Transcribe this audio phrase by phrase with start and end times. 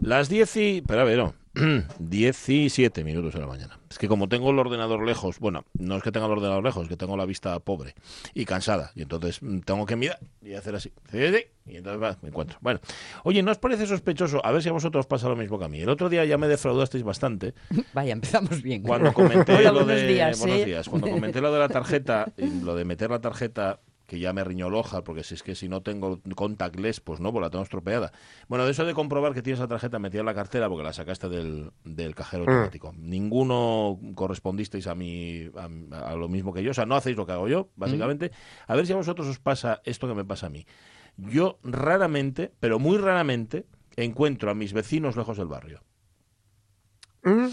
[0.00, 0.82] Las 10 y...
[0.86, 1.34] Pero a ver, no.
[1.98, 3.78] 17 minutos de la mañana.
[3.90, 6.84] Es que como tengo el ordenador lejos, bueno, no es que tenga el ordenador lejos,
[6.84, 7.94] es que tengo la vista pobre
[8.34, 8.92] y cansada.
[8.94, 10.92] Y entonces mm, tengo que mirar y hacer así.
[11.66, 12.58] Y entonces va, me encuentro.
[12.60, 12.80] Bueno,
[13.24, 14.44] oye, ¿no os parece sospechoso?
[14.44, 15.80] A ver si a vosotros pasa lo mismo que a mí.
[15.80, 17.54] El otro día ya me defraudasteis bastante.
[17.92, 18.82] Vaya, empezamos bien.
[18.82, 20.06] Cuando comenté lo de...
[20.06, 20.64] días, buenos ¿eh?
[20.64, 20.88] días.
[20.88, 22.32] Cuando comenté lo de la tarjeta,
[22.62, 23.80] lo de meter la tarjeta
[24.10, 27.30] que ya me riñó loja, porque si es que si no tengo contactless, pues no,
[27.30, 28.10] pues la tengo estropeada.
[28.48, 30.92] Bueno, de eso de comprobar que tienes la tarjeta metida en la cartera porque la
[30.92, 32.92] sacaste del, del cajero automático.
[32.98, 37.24] Ninguno correspondisteis a mí, a, a lo mismo que yo, o sea, no hacéis lo
[37.24, 38.32] que hago yo, básicamente.
[38.66, 40.66] A ver si a vosotros os pasa esto que me pasa a mí.
[41.16, 43.64] Yo raramente, pero muy raramente,
[43.94, 45.84] encuentro a mis vecinos lejos del barrio.
[47.22, 47.46] Mm,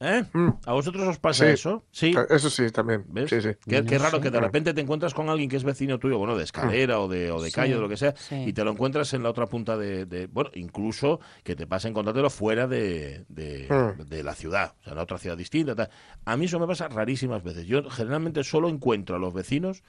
[0.00, 0.22] ¿Eh?
[0.32, 0.48] mm.
[0.66, 1.50] ¿A vosotros os pasa Sí.
[1.52, 1.84] eso?
[1.90, 2.14] Sí.
[2.30, 3.04] Eso sí, también.
[3.08, 3.30] ¿Ves?
[3.30, 3.48] Sí, sí.
[3.66, 4.22] Qué, qué No raro sé.
[4.22, 7.08] que de repente te encuentras con alguien que es vecino tuyo, bueno, de escalera o
[7.08, 8.44] de, o de calle o de lo que sea, sí.
[8.46, 11.88] y te lo encuentras en la otra punta de, de- bueno, incluso que te pasa
[11.88, 14.02] encontrártelo fuera de, de, Mm.
[14.04, 15.74] de la ciudad, o sea, en otra ciudad distinta.
[15.74, 15.90] tal.
[16.24, 17.66] A mí eso me pasa rarísimas veces.
[17.66, 19.82] Yo generalmente solo encuentro a los vecinos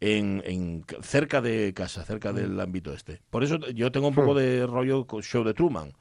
[0.00, 3.20] en, en cerca de casa, cerca del ámbito este.
[3.30, 5.92] Por eso yo tengo un poco de rollo con show de Truman.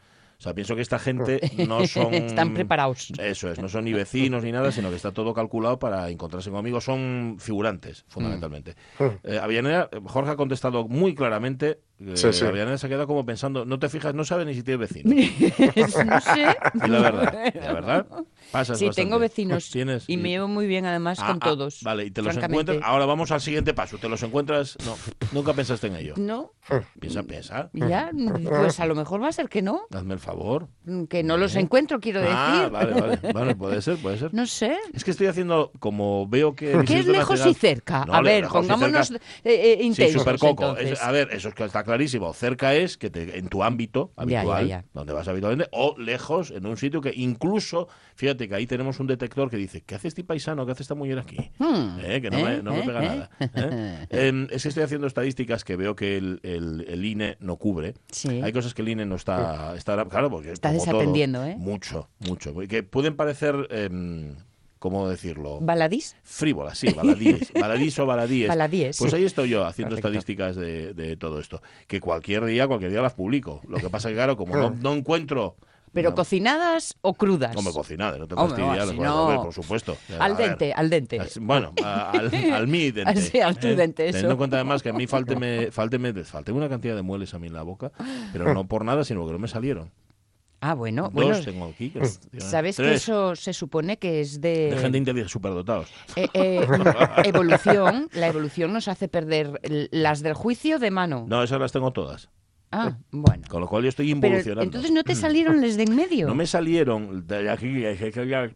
[0.42, 2.16] O sea, pienso que esta gente no son...
[2.16, 3.12] Están preparados.
[3.20, 6.50] Eso es, no son ni vecinos ni nada, sino que está todo calculado para encontrarse
[6.50, 6.84] con amigos.
[6.84, 8.74] Son figurantes, fundamentalmente.
[9.22, 11.82] Eh, Avellaneda, Jorge ha contestado muy claramente.
[12.00, 12.44] eh, Sí, sí.
[12.44, 15.14] Avellaneda se ha quedado como pensando, no te fijas, no sabe ni si tiene vecinos.
[16.08, 16.58] no sé.
[16.86, 18.06] Y la verdad, la verdad,
[18.52, 19.08] pasas Sí, bastante.
[19.10, 21.82] tengo vecinos Tienes, y me llevo muy bien además Ah, con ah, todos.
[21.84, 22.80] vale, y te los encuentras.
[22.84, 23.98] Ahora vamos al siguiente paso.
[23.98, 24.78] ¿Te los encuentras?
[24.86, 24.96] No,
[25.32, 26.14] nunca pensaste en ello.
[26.18, 26.52] No,
[27.00, 27.70] Piensa, piensa.
[27.74, 28.12] ya,
[28.44, 30.68] pues a lo mejor va a ser que no, Hazme el favor.
[31.10, 32.72] que no los encuentro, quiero Ah, decir.
[32.72, 33.20] vale, vale.
[33.34, 34.34] Vale, puede ser, puede ser.
[34.34, 34.78] No sé.
[34.94, 36.84] Es que estoy haciendo, como veo que...
[36.86, 38.06] ¿Qué es lejos Nacional- y cerca?
[38.06, 40.22] No, a ver, pongámonos eh, eh, Sí, intensos.
[40.22, 40.64] super coco.
[40.64, 40.92] entonces.
[40.94, 42.34] Es- a ver, eso está clarísimo.
[42.34, 44.86] Cerca es que te, en tu ámbito Ya, ya, habitual, ya.
[44.94, 49.08] donde vas habitualmente, o lejos, en un sitio que incluso, fíjate que ahí tenemos un
[49.08, 50.66] detector que dice, ¿qué hace este paisano?
[50.66, 51.38] ¿Qué hace esta mujer aquí?
[51.60, 53.30] Hmm, Eh, que no, me, eh, no me eh, pega nada.
[54.10, 57.94] Em, es que estoy haciendo estadísticas que veo que el, el- el INE no cubre.
[58.12, 58.42] Sí.
[58.42, 61.56] Hay cosas que el INE no está, está claro, porque Está todo, desatendiendo, ¿eh?
[61.58, 62.54] Mucho, mucho.
[62.68, 64.36] Que pueden parecer, em,
[64.80, 65.60] ¿cómo decirlo?
[65.62, 66.16] ¿Baladís?
[66.24, 67.52] Frívolas, sí, baladíes.
[67.60, 68.48] baladís o baladíes.
[68.50, 69.18] Baladíes, Pues sí.
[69.18, 70.08] ahí estoy yo haciendo Perfecto.
[70.20, 71.62] estadísticas de, de todo esto.
[71.88, 73.62] Que cualquier día, cualquier día las publico.
[73.68, 75.56] Lo que pasa que, claro, como no, no encuentro...
[75.94, 77.56] ¿Pero no, cocinadas o crudas?
[77.56, 79.42] Hombre, cocinadas, no te si pues, no.
[79.44, 79.98] por supuesto.
[80.20, 80.50] Al A ver.
[80.50, 81.20] dente, al dente.
[81.42, 83.22] Bueno, al, al mi dente.
[83.22, 84.14] Sí, al tu dente, eso.
[84.14, 87.40] Teniendo en cuenta además que a mí fálteme, fálteme, fálteme una cantidad de mueles a
[87.40, 87.92] mí en la boca,
[88.32, 89.92] pero no por nada, sino porque no me salieron.
[90.64, 91.40] Ah, bueno, Dos bueno.
[91.44, 91.90] tengo aquí.
[91.90, 92.06] que-
[92.40, 95.90] ¿Sabes que tres, eso se supone que es De de, gente inteligente, superdotados.
[96.16, 96.62] eh, eh,
[97.26, 98.10] evolución?
[98.14, 99.60] La evolución nos hace perder
[99.92, 101.26] las del juicio de mano.
[101.28, 102.30] No, esas las tengo todas.
[102.72, 103.44] Ah, bueno.
[103.50, 104.64] Con lo cual yo estoy Pero involucionando.
[104.64, 106.28] entonces no te salieron les de en medio.
[106.28, 107.84] No me salieron de aquí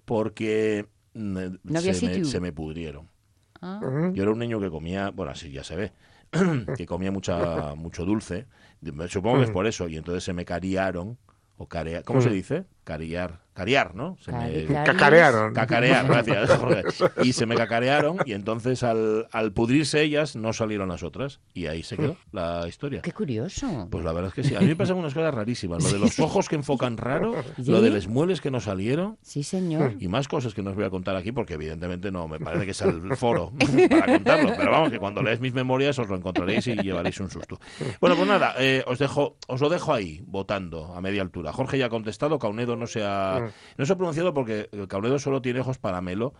[0.05, 2.25] porque mm, No había se, me, sitio.
[2.25, 3.09] se me pudrieron.
[3.61, 3.79] Ah,
[4.13, 5.93] Yo era un niño que comía, bueno, así ya se ve,
[6.77, 8.45] que comía mucha, mucho dulce.
[9.09, 9.87] Supongo que es por eso.
[9.87, 11.17] Y entonces se me cariaron.
[11.57, 12.65] O carea, ¿Cómo se dice?
[12.85, 13.43] Cariar.
[13.55, 14.17] Cariar, ¿no?
[14.19, 15.53] Se me- Cacarearon.
[15.53, 16.59] Cacarear, gracias.
[17.23, 21.39] Y se me cacarearon y entonces al, al pudrirse ellas no salieron las otras.
[21.53, 23.01] Y ahí se quedó la historia.
[23.01, 23.87] Qué curioso.
[23.89, 24.55] Pues la verdad es que sí.
[24.55, 25.81] A mí me pasan unas cosas rarísimas.
[25.85, 27.71] Lo de los ojos que enfocan raro, ¿Sí?
[27.71, 29.95] lo de los muebles que no salieron Sí, señor.
[30.01, 32.65] y más cosas que no os voy a contar aquí porque evidentemente no me parece
[32.65, 33.53] que sea el foro
[33.89, 34.51] para contarlo.
[34.57, 37.57] Pero vamos, que cuando leáis mis memorias os lo encontraréis y llevaréis un susto.
[38.01, 41.53] Bueno, pues nada, eh, os dejo os lo dejo ahí, votando a media altura.
[41.53, 45.41] Jorge ya ha contestado, Caunedo no se ha, no se ha pronunciado porque Caunedo solo
[45.41, 46.33] tiene ojos para Melo.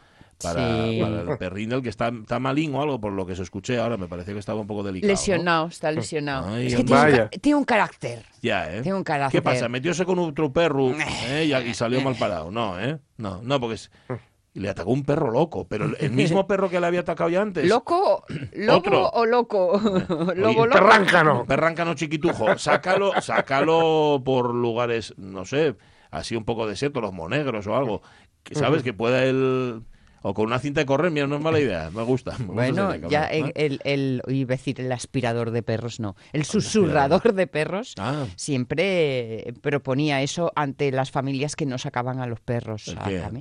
[0.44, 1.00] Para, Sí.
[1.02, 3.80] para el perrín del que está, está malín o algo por lo que se escuché
[3.80, 5.14] ahora me parecía que estaba un poco delicado ¿no?
[5.14, 6.50] Lesionado, está lesionado.
[6.54, 7.30] Ay, es que tiene un, Vaya.
[7.30, 8.26] ca- tiene un carácter.
[8.42, 8.82] Ya, ¿eh?
[8.82, 9.40] Tiene un carácter.
[9.40, 9.70] ¿Qué pasa?
[9.70, 10.92] ¿Metióse con otro perro
[11.30, 11.46] ¿eh?
[11.46, 12.52] y, y salió mal parado?
[12.52, 12.98] No, ¿eh?
[13.16, 13.90] No, no, porque es-
[14.56, 17.42] le atacó un perro loco, pero el- el mismo perro que le había atacado ya
[17.42, 17.66] antes.
[17.70, 18.26] ¿Loco?
[18.56, 19.10] ¿Lobo Otro.
[19.12, 19.80] o loco?
[20.10, 20.70] ¿Lobo, Oye, loco?
[20.70, 21.46] Perráncano.
[21.46, 22.58] Perráncano chiquitujo.
[22.58, 25.76] Sácalo, sácalo por lugares, no sé,
[26.18, 28.02] así un poco desierto, los monegros o algo.
[28.44, 28.84] Que, ¿Sabes?
[28.84, 29.82] Que pueda él...
[30.28, 31.92] O con una cinta de correr, mira, no es mala idea.
[31.94, 32.32] Me gusta.
[32.40, 36.00] me gusta Bueno, idea, ya el, el, el- iba a decir el aspirador de perros,
[36.00, 36.16] no.
[36.34, 38.26] El susurrador de perros Ah.
[38.36, 42.96] siempre proponía eso ante las familias que no sacaban a los perros.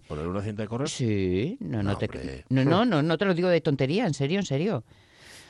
[0.09, 0.91] ¿Poner una cinta de correr?
[0.91, 2.45] Sí, no, no, No, te, hombre.
[2.51, 4.85] no, no, no, no te lo digo de tontería, en serio, en serio.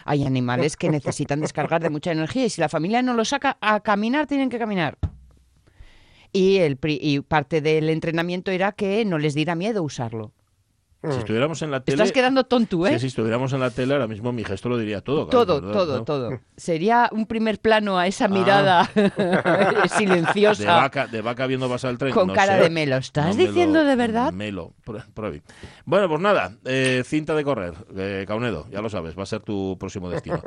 [0.05, 3.57] Hay animales que necesitan descargar de mucha energía y si la familia no lo saca
[3.61, 4.99] a caminar, tienen que caminar.
[6.37, 10.33] Y, el, y parte del entrenamiento era que no les diera miedo usarlo.
[11.13, 11.95] Si estuviéramos en la tele...
[11.97, 12.99] Estás quedando tonto, ¿eh?
[12.99, 15.27] Si estuviéramos en la tele, ahora mismo mi gesto lo diría todo.
[15.27, 16.05] Todo, todo, ¿No?
[16.05, 16.41] todo.
[16.57, 18.29] Sería un primer plano a esa Ah.
[18.29, 22.13] mirada De silenciosa vaca, de vaca viendo pasar el tren.
[22.13, 22.63] con no cara sé.
[22.65, 22.97] de melo.
[22.97, 24.33] ¿Estás No diciendo de verdad?
[24.33, 25.43] Melo, Pro- probi.
[25.85, 29.43] Bueno, pues nada, eh, cinta de correr, eh, Caunedo, ya lo sabes, va a ser
[29.43, 30.43] tu próximo destino.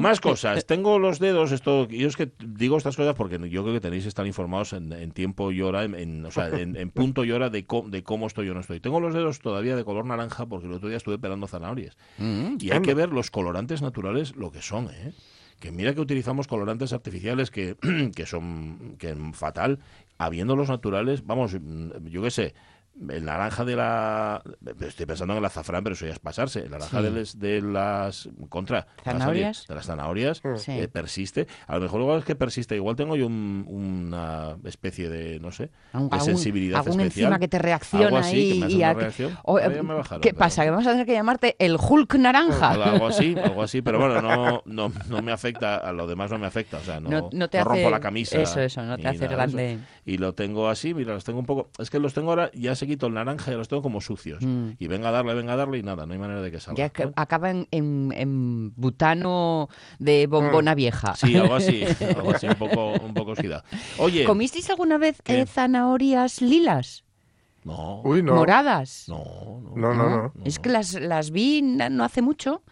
[0.00, 3.74] Más cosas, tengo los dedos, esto, yo es que digo estas cosas porque yo creo
[3.74, 6.76] que tenéis que estar informados en, en tiempo y hora, en, en- o sea, en,
[6.76, 8.80] en punto y hora de, co- de cómo estoy o no estoy.
[8.80, 11.96] Tengo los dedos todavía de color naranja porque el otro día estuve pelando zanahorias.
[12.18, 12.56] Mm.
[12.60, 15.12] Y hay que ver los colorantes naturales lo que son, ¿eh?
[15.60, 17.76] Que mira que utilizamos colorantes artificiales que,
[18.16, 19.78] que son que fatal,
[20.18, 21.56] habiendo los naturales, vamos,
[22.04, 22.54] yo qué sé,
[23.08, 24.42] el naranja de la...
[24.80, 26.60] Estoy pensando en el azafrán, pero eso ya es pasarse.
[26.60, 27.02] El naranja Sí.
[27.04, 28.28] de, les- de las...
[28.48, 28.86] Contra.
[29.04, 29.66] Zanahorias.
[29.66, 30.72] De las zanahorias Sí.
[30.72, 31.46] eh, persiste.
[31.66, 32.76] A lo mejor igual es que persiste.
[32.76, 37.26] Igual tengo yo un- una especie de, no sé, Algún- de sensibilidad algún especial.
[37.32, 39.38] enzima que te reacciona Algo así, que ahí me hace y una a- reacción.
[39.44, 40.64] o- me bajaron, ¿Qué pero- pasa?
[40.64, 42.78] Que vamos a tener que llamarte el Hulk naranja.
[42.78, 46.30] o algo así, algo así, pero bueno, no, no, no me afecta, a lo demás
[46.30, 48.40] no me afecta, o sea, no, No- no te no rompo hace- la camisa.
[48.40, 49.78] eso, eso, no te hace grande.
[50.04, 52.74] Y lo tengo así, mira, los tengo un poco, es que los tengo ahora, ya
[52.82, 54.44] se quito el naranja y los tengo como sucios.
[54.44, 54.70] Mm.
[54.78, 56.76] Y venga a darle, venga a darle y nada, no hay manera de que salga.
[56.78, 57.12] Ya que ¿no?
[57.16, 59.68] acaba en, en- en butano
[59.98, 61.14] de bombona vieja.
[61.14, 61.84] Sí, algo así,
[62.16, 63.62] algo así, un poco, un poco oxidado.
[63.98, 65.42] Oye, ¿Comisteis alguna vez ¿Qué?
[65.42, 67.04] eh, zanahorias lilas?
[67.64, 68.34] no, Uy, no.
[68.34, 69.04] ¿Moradas?
[69.06, 69.22] no,
[69.62, 70.32] no, No, no, no.
[70.44, 72.62] Es que las, las vi no hace mucho,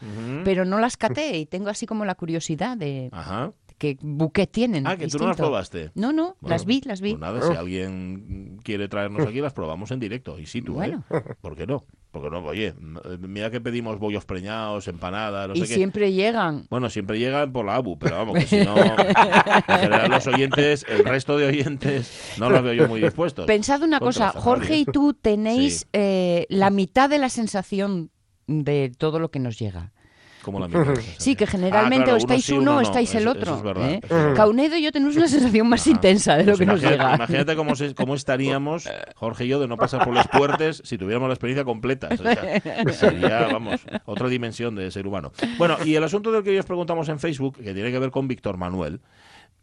[0.44, 3.52] pero no las caté y tengo así como la curiosidad de Ajá.
[3.80, 4.86] Qué buque tienen.
[4.86, 5.36] Ah, que tú no las distinto.
[5.50, 5.90] probaste.
[5.94, 7.12] No, no, Bueno, las vi, las vi.
[7.12, 10.38] Pues nada, si alguien quiere traernos aquí, las probamos en directo.
[10.38, 11.02] Y sí, tú, Bueno.
[11.10, 11.20] ¿eh?
[11.40, 11.86] ¿Por qué no?
[12.10, 12.74] Porque no, oye,
[13.20, 15.74] mira que pedimos bollos preñados, empanadas, no y sé qué.
[15.74, 16.66] siempre llegan.
[16.68, 20.84] Bueno, siempre llegan por la ABU, pero vamos, que si no, en general los oyentes,
[20.88, 23.46] el resto de oyentes, no los veo yo muy dispuestos.
[23.46, 25.86] Pensad una Contra cosa, Jorge y tú tenéis Sí.
[25.92, 28.10] eh, la mitad de la sensación
[28.48, 29.92] de todo lo que nos llega.
[30.42, 30.94] Como la mitad.
[31.18, 32.80] Sí, que generalmente Ah, claro, o estáis sí, uno o no.
[32.80, 33.42] estáis el otro.
[33.42, 33.90] Eso es verdad.
[33.90, 34.00] ¿eh?
[34.02, 34.36] eso es verdad.
[34.36, 35.90] Caunedo y yo tenemos una sensación más Ajá.
[35.90, 37.14] intensa de lo Pues que nos llega.
[37.14, 40.96] Imagínate cómo, se- cómo estaríamos, Jorge y yo, de no pasar por los puertes si
[40.98, 42.08] tuviéramos la experiencia completa.
[42.12, 42.60] O sea,
[42.92, 45.32] sería, vamos, otra dimensión de ser humano.
[45.58, 48.10] Bueno, y el asunto del que hoy os preguntamos en Facebook, que tiene que ver
[48.10, 49.00] con Víctor Manuel,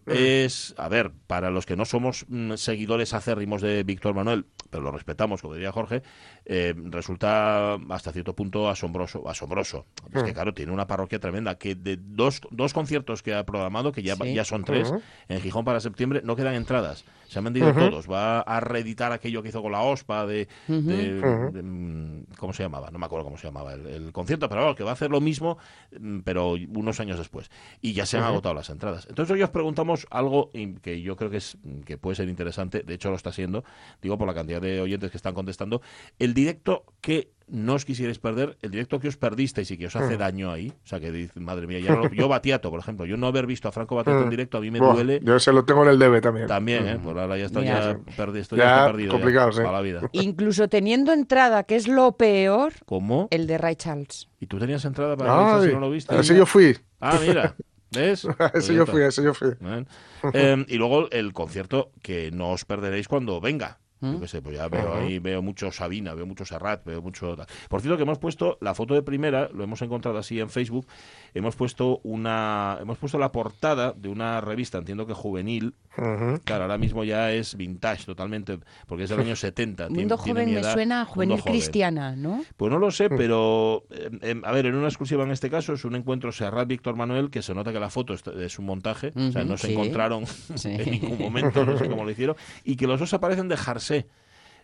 [0.08, 4.84] es, a ver, para los que no somos mm, seguidores acérrimos de Víctor Manuel, pero
[4.84, 6.04] lo respetamos, como diría Jorge,
[6.46, 9.28] eh, resulta hasta cierto punto asombroso.
[9.30, 9.86] asombroso.
[10.14, 13.92] Es que, claro, tiene una parroquia tremenda, que de dos, dos conciertos que ha programado,
[13.92, 14.34] que ya, Sí.
[14.34, 14.92] ya son tres,
[15.30, 17.06] en Gijón para septiembre, no quedan entradas.
[17.28, 18.10] Se han vendido todos.
[18.10, 20.48] Va a reeditar aquello que hizo con la OSPA de,
[22.38, 22.90] ¿Cómo se llamaba?
[22.92, 25.12] No me acuerdo cómo se llamaba el, el concierto, pero vamos, que va a hacer
[25.12, 25.58] lo mismo,
[26.00, 27.50] mm, pero unos años después.
[27.82, 29.06] Y ya se han agotado las entradas.
[29.10, 30.52] Entonces hoy os preguntamos algo
[30.82, 33.64] que yo creo que, es, que puede ser interesante, de hecho lo está siendo,
[34.02, 35.82] digo por la cantidad de oyentes que están contestando,
[36.20, 39.96] el directo que no os quisierais perder, el directo que os perdisteis y que os
[39.96, 40.20] hace Mm.
[40.20, 43.06] daño ahí, o sea que dice, madre mía, ya no lo- yo Batiato, por ejemplo,
[43.06, 44.30] yo no haber visto a Franco Batiato en Mm.
[44.30, 46.48] directo a mí me Buah, duele Yo se lo tengo en el debe también.
[46.48, 47.00] también, ¿eh?
[47.02, 49.12] Pues ahora ya está, ya, perdi- esto ya Ya está perdido.
[49.14, 49.60] complicado, sí.
[49.60, 50.02] Para la vida.
[50.12, 53.28] Incluso teniendo entrada, que es lo peor, ¿Cómo?
[53.32, 54.28] el de Ray Charles.
[54.40, 56.20] ¿Y tú tenías entrada para Ay, si no lo viste?
[56.20, 56.78] ese yo fui.
[57.00, 57.56] Ah, mira.
[57.92, 58.28] ¿Ves?
[58.38, 59.52] Pues ese yo fui, ese yo fui.
[60.34, 63.80] Eh, y luego el concierto que no os perderéis cuando venga.
[64.02, 64.20] Yo ¿Mm?
[64.20, 67.36] qué sé, pues ya veo ahí, veo mucho Sabina, veo mucho Serrat, veo mucho...
[67.68, 70.88] Por cierto, que hemos puesto la foto de primera, lo hemos encontrado así en Facebook,
[71.34, 72.78] hemos puesto una...
[72.80, 75.74] Hemos puesto la portada de una revista, entiendo que juvenil,
[76.44, 79.88] Claro, ahora mismo ya es vintage totalmente, porque es del año 70.
[79.88, 81.54] tiene- Mundo tiene joven me suena a juvenil Joven.
[81.54, 82.44] cristiana, ¿no?
[82.56, 85.74] Pues no lo sé, pero eh, em, a ver, en una exclusiva en este caso
[85.74, 89.12] es un encuentro Serrat Víctor Manuel que se nota que la foto es, un montaje,
[89.16, 90.26] o sea, no se encontraron
[90.56, 90.70] Sí.
[90.78, 94.08] en ningún momento, no sé cómo lo hicieron, y que los dos aparecen de Jarsé.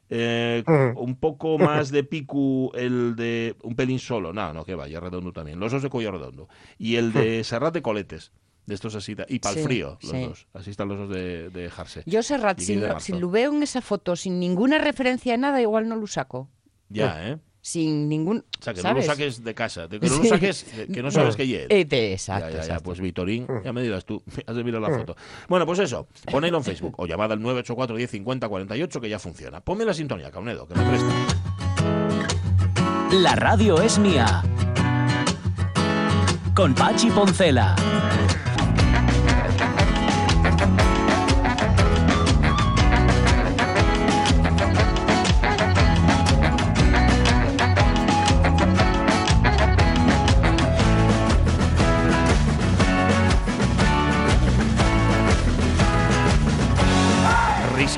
[0.10, 0.64] Eh,
[0.98, 5.32] un poco más de picu el de un pelín solo, no, no, que vaya, redondo
[5.32, 8.32] también, los dos de cuello redondo, y el de Serrat de coletes,
[8.66, 10.22] de estos así, y para el Sí, frío, los sí.
[10.22, 12.04] dos, así están los dos de, de Jarsé.
[12.06, 13.00] Yo, Serrat, si, marzo.
[13.02, 16.50] si lo veo en esa foto sin ninguna referencia a nada, igual no lo saco.
[16.90, 17.38] Ya, ¿eh?
[17.66, 18.40] Sin ningún...
[18.60, 18.96] O sea, que ¿sabes?
[19.06, 21.68] no lo saques de casa, que no lo saques, que no sabes que llegue.
[21.70, 22.84] Eh, Ya, exacto, ya, ya, exacto.
[22.84, 25.16] pues Vitorín, ya me dirás tú, has de mirar la foto.
[25.48, 29.18] Bueno, pues eso, ponedlo en Facebook o llamad al 984 10 50 48 que ya
[29.20, 29.62] funciona.
[29.62, 31.14] Ponme la sintonía, Caunedo, que me presta.
[33.12, 34.44] La radio es mía.
[36.56, 37.76] Con Pachi Poncela.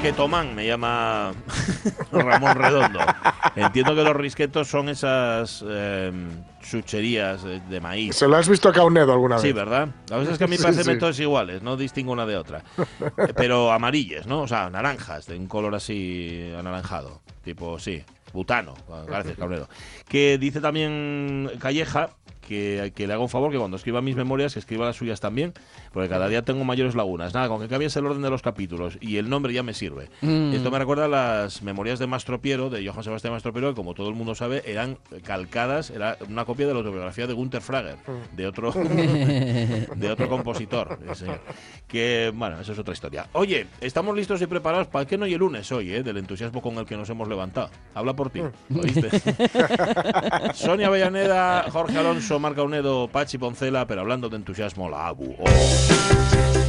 [0.05, 1.33] Risquetomán, me llama
[2.11, 2.99] Ramón Redondo.
[3.55, 6.11] Entiendo que los risquetos son esas eh,
[6.61, 8.15] chucherías de, maíz.
[8.15, 9.41] ¿Se lo has visto a Caunedo alguna vez?
[9.41, 9.89] Sí, ¿verdad?
[10.11, 12.63] A veces es que a mí me parecen todas iguales, no distingo una de otra.
[13.35, 14.43] Pero amarillas, ¿no?
[14.43, 17.21] O sea, naranjas, de un color así anaranjado.
[17.43, 18.75] Tipo, sí, butano.
[19.07, 19.67] Gracias, Cabredo.
[20.07, 22.11] Que dice también Calleja
[22.47, 25.19] que, que le haga un favor que cuando escriba mis memorias, que escriba las suyas
[25.19, 25.53] también,
[25.95, 27.33] porque cada día tengo mayores lagunas.
[27.33, 30.09] Nada, con que cambies el orden de los capítulos y el nombre ya me sirve.
[30.19, 30.51] Mm.
[30.53, 34.09] Esto me recuerda a las memorias de Mastropiero, de Johann Sebastián Mastropiero, que como todo
[34.09, 37.95] el mundo sabe, eran calcadas, era una copia de la autobiografía de Gunther Frager,
[38.35, 38.73] de otro,
[39.95, 40.99] de otro compositor.
[41.87, 43.29] Que, bueno, eso es otra historia.
[43.31, 46.03] Oye, estamos listos y preparados para que no y el lunes hoy, ¿eh?
[46.03, 47.69] del entusiasmo con el que nos hemos levantado.
[47.93, 48.41] Habla por ti,
[48.77, 49.11] ¿oíste?
[50.55, 55.37] Sonia Avellaneda, Jorge Alonso, Marca Unedo, Pachi Poncela, pero hablando de entusiasmo, la ABU.
[55.39, 55.84] Oh.
[55.87, 56.64] Yeah.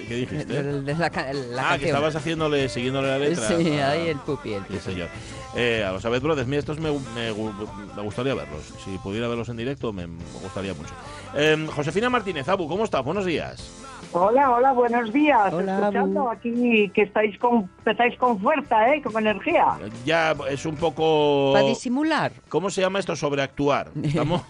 [0.00, 0.56] ¿Qué, qué dijiste?
[0.58, 3.48] El de la, ca- la ah, que estabas haciéndole, siguiéndole la letra.
[3.48, 3.90] Sí, Ah.
[3.90, 4.80] ahí el pupi, el Sí, pupi.
[4.80, 5.08] señor.
[5.56, 7.52] Eh, a los Abed Brothers, mira, estos me, me gu-
[7.96, 8.62] me gustaría verlos.
[8.84, 10.92] Si pudiera verlos en directo, me, me gustaría mucho.
[11.34, 13.04] Eh, Josefina Martínez, Abu, ¿cómo estás?
[13.04, 13.70] Buenos días.
[14.12, 15.52] Hola, hola, buenos días.
[15.52, 16.30] Hola, Escuchando Abu.
[16.30, 19.02] aquí que estáis con, empezáis con fuerza, ¿eh?
[19.02, 19.66] Con energía.
[20.06, 21.50] Ya es un poco...
[21.52, 22.32] Para disimular.
[22.48, 23.16] ¿Cómo se llama esto?
[23.16, 23.90] Sobreactuar.
[24.02, 24.42] ¿Estamos?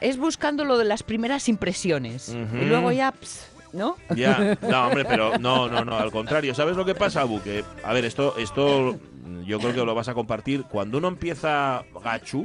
[0.00, 2.28] Es buscando lo de las primeras impresiones.
[2.28, 3.96] Y luego ya, ps, ¿no?
[4.14, 4.56] ya.
[4.62, 5.96] No, hombre, pero no, no, no.
[5.96, 6.54] Al contrario.
[6.54, 7.40] ¿Sabes lo que pasa, Abu?
[7.42, 8.96] Que, a ver, esto, esto
[9.44, 10.64] yo creo que lo vas a compartir.
[10.64, 12.42] Cuando uno empieza gachu,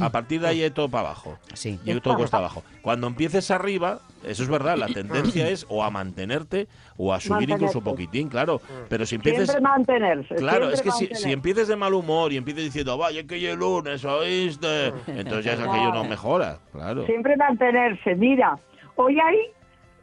[0.00, 1.38] a partir de ahí es todo para abajo.
[1.54, 1.78] Sí.
[1.84, 2.62] Y todo cuesta abajo.
[2.82, 7.50] Cuando empieces arriba, eso es verdad, la tendencia es o a mantenerte o a subir
[7.50, 8.60] incluso un poquitín, claro.
[8.88, 9.50] Pero si empieces...
[9.50, 10.34] Siempre mantenerse.
[10.34, 13.50] Claro, siempre es que si, si empieces de mal humor y empieces diciendo, vaya que
[13.50, 14.88] es lunes, ¿oíste?
[15.06, 17.06] Entonces ya es aquello no mejora, claro.
[17.06, 18.14] Siempre mantenerse.
[18.14, 18.58] Mira,
[18.96, 19.36] hoy hay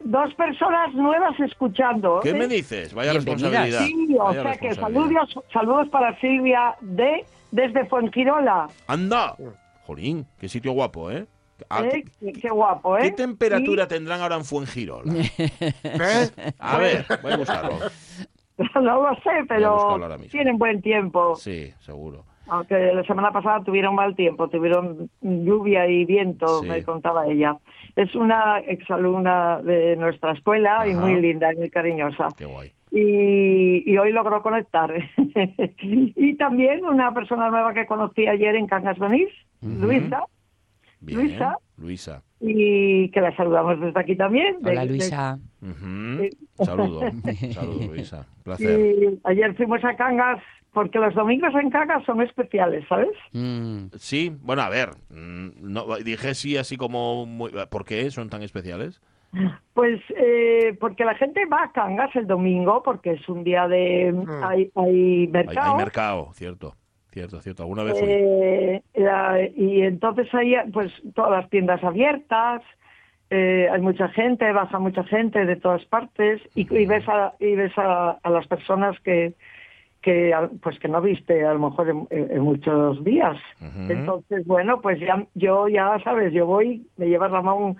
[0.04, 2.20] dos personas nuevas escuchando.
[2.22, 2.34] ¿Qué ¿eh?
[2.34, 2.94] me dices?
[2.94, 3.80] Vaya responsabilidad.
[3.86, 8.68] Sí, o Vaya sea que saludos, saludos para Silvia de desde Fuengirola.
[8.86, 9.36] ¡Anda!
[9.86, 11.26] Jolín, qué sitio guapo, ¿eh?
[11.68, 12.04] ¿A ¿eh?
[12.40, 13.02] qué, guapo, ¿eh?
[13.02, 15.12] qué temperatura tendrán ahora en Fuengirola?
[15.38, 16.30] ¿Eh?
[16.58, 17.78] A ver, voy a buscarlo.
[18.74, 19.98] No lo sé, pero
[20.30, 21.34] tienen buen tiempo.
[21.34, 22.24] Sí, seguro.
[22.48, 26.68] Aunque la semana pasada tuvieron mal tiempo, tuvieron lluvia y viento, Sí.
[26.68, 27.56] me contaba ella.
[27.96, 32.28] Es una exalumna de nuestra escuela y muy linda y muy cariñosa.
[32.36, 32.72] Qué guay.
[32.90, 34.92] Y, y hoy logró conectar.
[35.82, 39.28] y también una persona nueva que conocí ayer en Cangas Benís,
[39.62, 39.86] Ujú.
[39.86, 40.24] Luisa,
[41.00, 41.18] Bien.
[41.20, 41.58] Luisa.
[41.78, 42.22] Luisa.
[42.40, 44.60] y que la saludamos desde aquí también.
[44.62, 45.38] de- Hola, de- Luisa.
[45.62, 46.64] Ujú.
[46.64, 47.00] Saludo.
[47.52, 48.26] Saludo, Luisa.
[48.44, 48.78] Placer.
[48.80, 50.40] y ayer fuimos a Cangas
[50.72, 53.10] porque los domingos en Cangas son especiales, ¿sabes?
[53.32, 53.86] Mm.
[53.96, 54.90] Sí, bueno, a ver.
[55.10, 57.26] mm, No, dije sí así como...
[57.26, 59.00] Muy, ¿Por qué son tan especiales?
[59.72, 64.14] Pues eh, porque la gente va a Cangas el domingo porque es un día de
[64.44, 66.74] hay, hay Hay, mercado hay mercado, cierto.
[67.10, 67.62] Cierto, cierto.
[67.62, 68.08] Alguna vez fui.
[68.10, 72.62] eh, la- y entonces hay pues todas las tiendas abiertas
[73.30, 77.54] eh, hay mucha gente baja mucha gente de todas partes y, y ves a y
[77.54, 79.34] ves a, a las personas que
[80.02, 83.36] que pues que no viste a lo mejor en, muchos días.
[83.88, 87.76] Entonces bueno pues ya yo ya sabes yo voy me lleva Ramón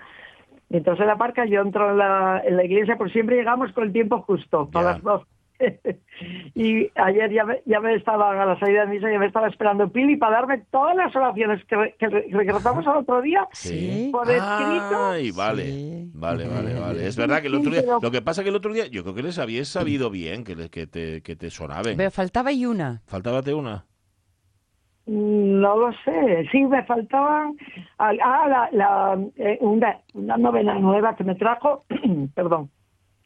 [0.69, 3.93] mientras él aparca yo entro en la, en la iglesia pues siempre llegamos con el
[3.93, 4.93] tiempo justo para Ya.
[4.93, 5.23] las dos
[6.55, 9.49] y ayer ya me, ya me estaba a la salida de misa ya me estaba
[9.49, 13.47] esperando Pili para darme todas las oraciones que, que, re- que rezamos al otro día
[13.53, 14.09] Sí.
[14.13, 15.65] por escrito Ay, vale.
[15.65, 16.11] Sí.
[16.15, 17.07] Vale, vale, vale.
[17.07, 17.83] Es verdad que el otro día...
[18.01, 18.87] Lo que pasa que el otro día...
[18.87, 21.97] Yo creo que les habíais sabido bien que, le- que, te, que te sonaban.
[21.97, 23.03] Pero faltaba y una.
[23.07, 23.87] Faltábate una.
[25.07, 27.57] No lo sé, sí, me faltaban.
[27.99, 31.83] Ah, la, la, eh, una, una novena nueva que me trajo,
[32.35, 32.71] perdón,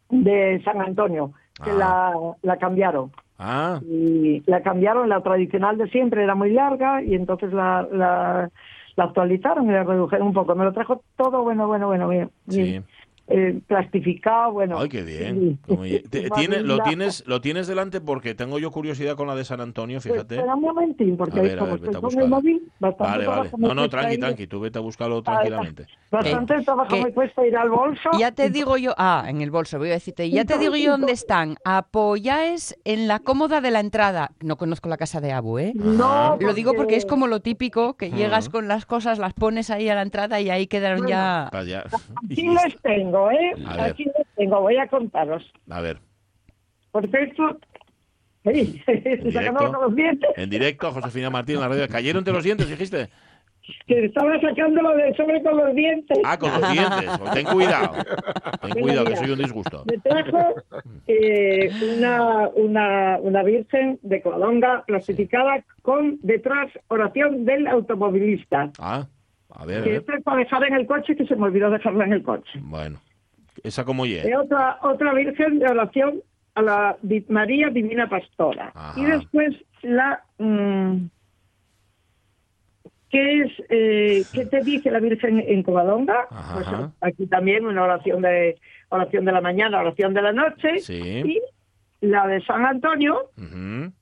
[0.09, 1.33] de San Antonio,
[1.65, 1.75] que Ah.
[1.75, 3.11] la, la cambiaron.
[3.39, 8.51] Ah, Y la cambiaron, la tradicional de siempre era muy larga y entonces la, la,
[8.97, 10.55] la actualizaron y la redujeron un poco.
[10.55, 12.09] Me lo trajo todo bueno, bueno, bueno.
[12.09, 12.31] bien.
[12.49, 12.81] sí.
[13.29, 14.79] Eh, plastificado, bueno.
[14.79, 15.59] Ay, qué bien.
[16.11, 19.61] te- tiene- lo, tienes, lo tienes delante porque tengo yo curiosidad con la de San
[19.61, 20.37] Antonio, Pues, fíjate.
[20.37, 23.51] espera un momentín, porque A ver, a con el móvil, bastante Vale, vale.
[23.59, 25.87] No, no, tranqui, tranqui, tú vete a buscarlo tranquilamente.
[26.11, 28.11] Bastante trabajo que- me cuesta ir al bolso.
[28.19, 30.93] Ya te digo yo, ah, en el bolso, voy a decirte, ya te digo yo
[30.93, 31.57] dónde están.
[31.65, 34.31] Apoyáis en la cómoda de la entrada.
[34.41, 35.73] No conozco la casa de Abu, ¿eh?
[35.75, 38.59] No, Lo digo porque es como lo típico, que llegas Ujú.
[38.59, 41.49] con las cosas, las pones ahí a la entrada y ahí quedaron ya...
[41.53, 41.85] Vaya.
[42.25, 43.53] Aquí les tengo, ¿eh?
[43.67, 43.91] A ver.
[43.93, 45.43] Aquí les tengo, voy a contaros.
[45.71, 45.99] A ver,
[46.93, 47.59] Perfecto.
[48.45, 50.31] Sí, se sacaron los dientes.
[50.37, 51.89] en directo, Josefina Martín en la radio.
[51.89, 53.09] ¿Cayeron de los dientes, dijiste?
[53.89, 56.17] Que estaba sacándolo de sobre con los dientes.
[56.25, 57.19] Ah, con los dientes.
[57.19, 57.93] Pues ten cuidado.
[58.63, 59.85] Ten cuidado, que soy un disgusto.
[59.91, 60.55] Me trajo
[61.09, 68.71] eh, una, una, una virgen de Covadonga plastificada con detrás oración del automovilista.
[68.79, 69.07] Ah,
[69.57, 70.05] a ver, a Que ver.
[70.19, 72.59] es para dejar en el coche, que se me olvidó dejarla en el coche.
[72.63, 72.99] Bueno,
[73.63, 74.21] esa como ye.
[74.29, 76.21] Eh, otra, otra virgen de oración
[76.55, 76.97] a la
[77.29, 78.73] María Divina Pastora.
[78.75, 79.01] Ajá.
[79.01, 80.23] Y después la...
[80.39, 81.07] mm,
[83.09, 86.27] ¿Qué es, eh, qué te dice la Virgen en Covadonga?
[86.55, 86.67] Pues
[87.01, 88.59] aquí también una oración de
[88.89, 90.81] oración de la mañana, oración de la noche.
[90.81, 90.95] Sí.
[91.25, 91.41] Y
[92.01, 93.93] la de San Antonio, ver.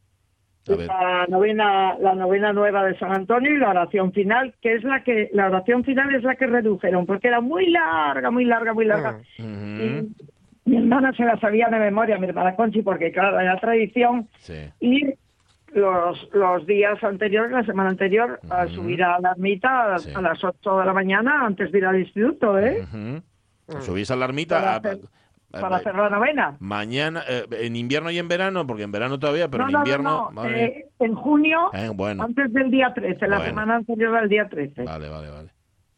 [0.66, 5.02] La novena, la novena nueva de San Antonio y la oración final, que es la
[5.02, 8.84] que, la oración final es la que redujeron, porque era muy larga, muy larga, muy
[8.86, 9.20] larga.
[9.38, 9.46] Ujú.
[9.46, 10.14] Y
[10.64, 14.54] mi hermana se la sabía de memoria, mi hermana Conchi, porque claro, era tradición Sí.
[14.80, 15.16] ir
[15.74, 18.74] los, los días anteriores, la semana anterior, a Ujú.
[18.76, 20.12] subir a la ermita a, Sí.
[20.14, 22.82] a las 8 de la mañana antes de ir al instituto, ¿eh?
[23.68, 23.80] Ujú.
[23.82, 24.74] Subís a la ermita.
[24.74, 24.96] A- a-
[25.60, 26.56] Para hacer la novena.
[26.60, 29.78] Mañana, eh, en invierno y en verano, porque en verano todavía, pero no, en no,
[29.78, 30.30] no, invierno.
[30.32, 33.50] no, eh, en junio, Eh, bueno, antes del día 13, la Bueno.
[33.50, 34.82] semana anterior al día 13.
[34.84, 35.48] vale, vale, vale.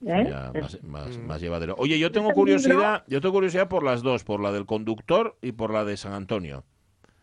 [0.07, 0.27] ¿eh?
[0.31, 1.27] Ya, más, más, Mm.
[1.27, 1.75] más llevadero.
[1.79, 5.53] Oye, yo tengo curiosidad, yo tengo curiosidad por las dos, por la del conductor y
[5.53, 6.65] por la de San Antonio.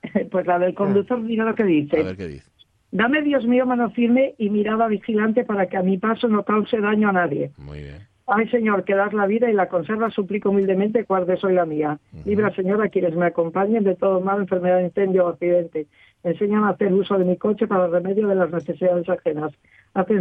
[0.31, 1.99] Pues la del conductor, mira lo que dice.
[1.99, 2.51] A ver qué dice.
[2.91, 6.79] Dame, Dios mío, mano firme y mirada vigilante para que a mi paso no cause
[6.79, 7.51] daño a nadie.
[7.57, 8.07] Muy bien.
[8.25, 11.99] Ay, Señor, que das la vida y la conservas, suplico humildemente, guarde soy la mía.
[12.25, 15.87] Libra, Señor, a quienes me acompañen de todo mal, enfermedad, incendio o accidente.
[16.23, 19.51] Enséñame a hacer uso de mi coche para el remedio de las necesidades ajenas.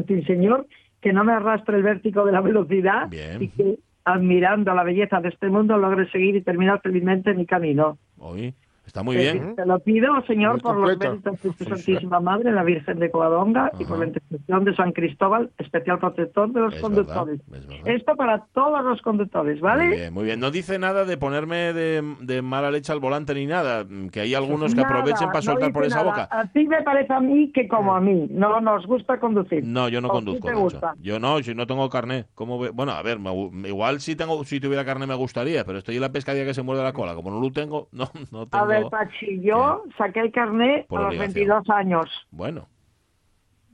[0.07, 0.67] Ti, Señor,
[1.01, 3.41] que no me arrastre el vértigo de la velocidad Bien.
[3.41, 7.99] y que, admirando la belleza de este mundo, logre seguir y terminar felizmente mi camino.
[8.19, 8.53] Hoy
[8.87, 9.55] está muy bien.
[9.57, 11.65] Te lo pido, Señor, Muy por los méritos de tu.
[11.65, 14.01] Santísima Madre, la Virgen de Covadonga, y por Ajá.
[14.05, 17.41] la intercesión de San Cristóbal, especial protector de los Es conductores.
[17.47, 17.89] verdad, es verdad.
[17.89, 19.87] Esto para todos los conductores, ¿vale?
[19.89, 20.41] Muy bien, muy bien.
[20.41, 24.21] No dice nada de ponerme de, de mala leche al volante ni nada, mm, que
[24.21, 26.23] hay algunos que Nada, aprovechen para no soltar por dice esa nada.
[26.27, 26.29] boca.
[26.31, 29.64] A ti me parece a mí que como a mí, no nos gusta conducir.
[29.64, 30.95] No, yo no ¿O sí conduzco, te gusta?
[31.01, 32.27] Yo no, si no tengo carné.
[32.35, 32.71] ¿Cómo ve?
[32.71, 35.97] Bueno, a ver, me gu- igual si tengo, si tuviera carné me gustaría, pero estoy
[35.97, 37.14] en la pescadilla que se muerde la cola.
[37.14, 38.72] Como no lo tengo, no, no tengo.
[38.81, 41.35] Ver, Pachi, yo saqué el carnet Por a los obligación.
[41.35, 42.27] 22 años.
[42.31, 42.69] Bueno.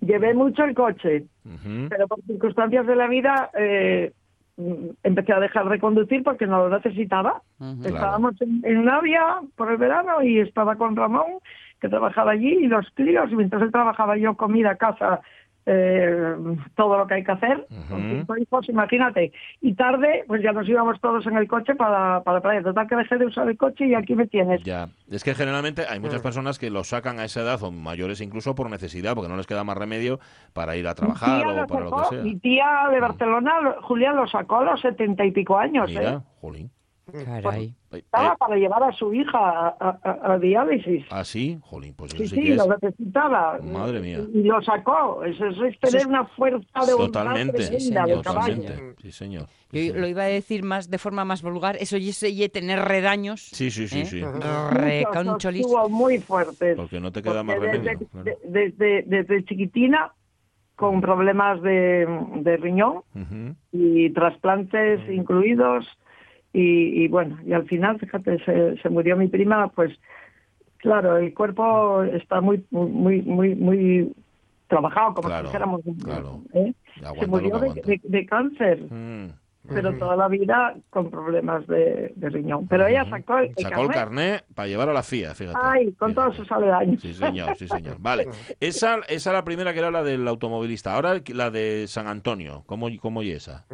[0.00, 1.24] Llevé mucho el coche,
[1.88, 4.12] pero por circunstancias de la vida eh,
[4.56, 7.42] mm, empecé a dejar de conducir porque no lo necesitaba.
[7.58, 7.82] Claro.
[7.82, 11.40] Estábamos en, en Navia por el verano y estaba con Ramón,
[11.80, 15.20] que trabajaba allí, y los críos, y mientras él trabajaba yo comida, casa,
[15.70, 16.34] eh,
[16.74, 19.32] todo lo que hay que hacer, con cinco hijos, imagínate.
[19.60, 22.62] Y tarde, pues ya nos íbamos todos en el coche para, para la playa.
[22.62, 24.62] Total que dejé de usar el coche y aquí me tienes.
[24.64, 26.02] Ya, es que generalmente hay Mm.
[26.02, 29.36] muchas personas que lo sacan a esa edad o mayores incluso por necesidad, porque no
[29.36, 30.18] les queda más remedio
[30.54, 32.22] para ir a trabajar o para lo que sea.
[32.22, 35.90] Mi tía de Barcelona, lo- Julián, lo sacó a los setenta y pico años.
[35.90, 35.96] ¿eh?
[35.98, 36.70] Mira, jolín.
[37.12, 37.74] Caray.
[37.92, 41.06] Eh, Estaba para llevar a su hija a, a- a- diálisis.
[41.10, 41.58] ¿Ah, sí?
[41.62, 43.58] Jolín, pues eso Sí, sí, sí, que es lo necesitaba.
[43.62, 44.20] Madre mía.
[44.34, 45.24] Y lo sacó.
[45.24, 48.94] Eso, eso es tener una fuerza de voluntad totalmente, tremenda Sí, de señor, totalmente.
[49.00, 49.46] Sí, señor.
[49.72, 52.78] Yo lo iba a decir más de forma más vulgar, eso y ese y tener
[52.80, 53.40] redaños.
[53.42, 54.06] Sí, sí, sí, ¿eh?
[54.06, 54.22] sí.
[54.70, 55.66] Reconcholis.
[55.88, 56.76] Muy fuertes.
[56.76, 57.82] Porque no te queda más remedio.
[57.90, 58.24] desde, claro.
[58.24, 60.12] de- desde, desde chiquitina,
[60.76, 63.54] con problemas de, de riñón Ujú.
[63.72, 65.86] y trasplantes incluidos.
[66.52, 69.92] Y, y bueno, y al final, fíjate, se, se murió mi prima, pues
[70.78, 74.12] claro, el cuerpo está muy, muy, muy, muy
[74.68, 75.80] trabajado, como Claro, si dijéramos.
[76.04, 76.40] claro.
[76.54, 76.72] ¿eh?
[77.20, 79.28] Se murió de, de- de cáncer, Mm.
[79.74, 82.66] pero toda la vida con problemas de, de riñón.
[82.68, 83.94] Pero ella sacó el, el Sacó el carnet.
[83.94, 85.58] carné para llevar a la FIA, fíjate.
[85.62, 86.14] Ay, con Fíjate.
[86.14, 87.00] todos sus aledaños.
[87.02, 87.96] Sí, señor, sí, señor.
[88.00, 88.26] Vale.
[88.60, 90.94] Esa, esa la primera que era la del automovilista.
[90.94, 92.62] Ahora la de San Antonio.
[92.66, 93.66] ¿Cómo, cómo y esa?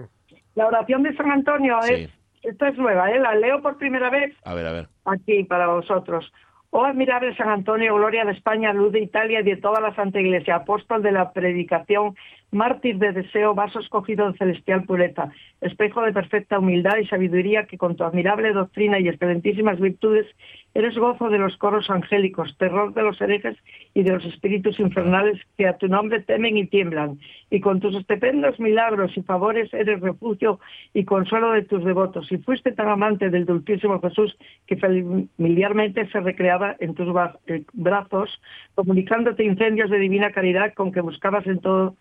[0.56, 1.94] La oración de San Antonio Sí.
[1.94, 2.10] es,
[2.44, 3.18] esta es nueva, ¿eh?
[3.18, 4.88] la leo por primera vez A ver, a ver.
[5.04, 6.32] aquí para vosotros.
[6.76, 10.20] Oh admirable San Antonio, gloria de España, luz de Italia y de toda la Santa
[10.20, 12.16] Iglesia, apóstol de la predicación,
[12.50, 15.28] mártir de deseo, vaso escogido en celestial pureza,
[15.60, 20.26] espejo de perfecta humildad y sabiduría que con tu admirable doctrina y excelentísimas virtudes
[20.74, 23.56] eres gozo de los coros angélicos, terror de los herejes
[23.94, 27.94] y de los espíritus infernales que a tu nombre temen y tiemblan, y con tus
[27.94, 30.58] estupendos milagros y favores eres refugio
[30.92, 36.20] y consuelo de tus devotos, y fuiste tan amante del dulcísimo Jesús que familiarmente se
[36.20, 37.08] recreaba en tus
[37.46, 38.40] eh, brazos,
[38.74, 41.96] comunicándote incendios de divina caridad con que buscabas en todo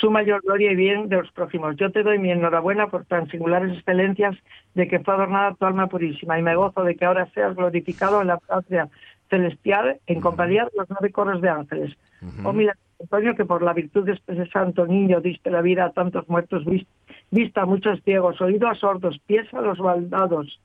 [0.00, 1.76] su mayor gloria y bien de los prójimos.
[1.76, 4.36] Yo te doy mi enhorabuena por tan singulares excelencias
[4.74, 8.20] de que fue adornada tu alma purísima y me gozo de que ahora seas glorificado
[8.20, 8.88] en la patria
[9.30, 11.96] celestial en compañía de los nueve coros de ángeles.
[12.44, 15.92] Oh, mira, Antonio, que por la virtud de este santo niño diste la vida a
[15.92, 16.86] tantos muertos, vis-
[17.30, 20.60] vista a muchos ciegos, oído a sordos, pies a los baldados.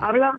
[0.00, 0.38] Habla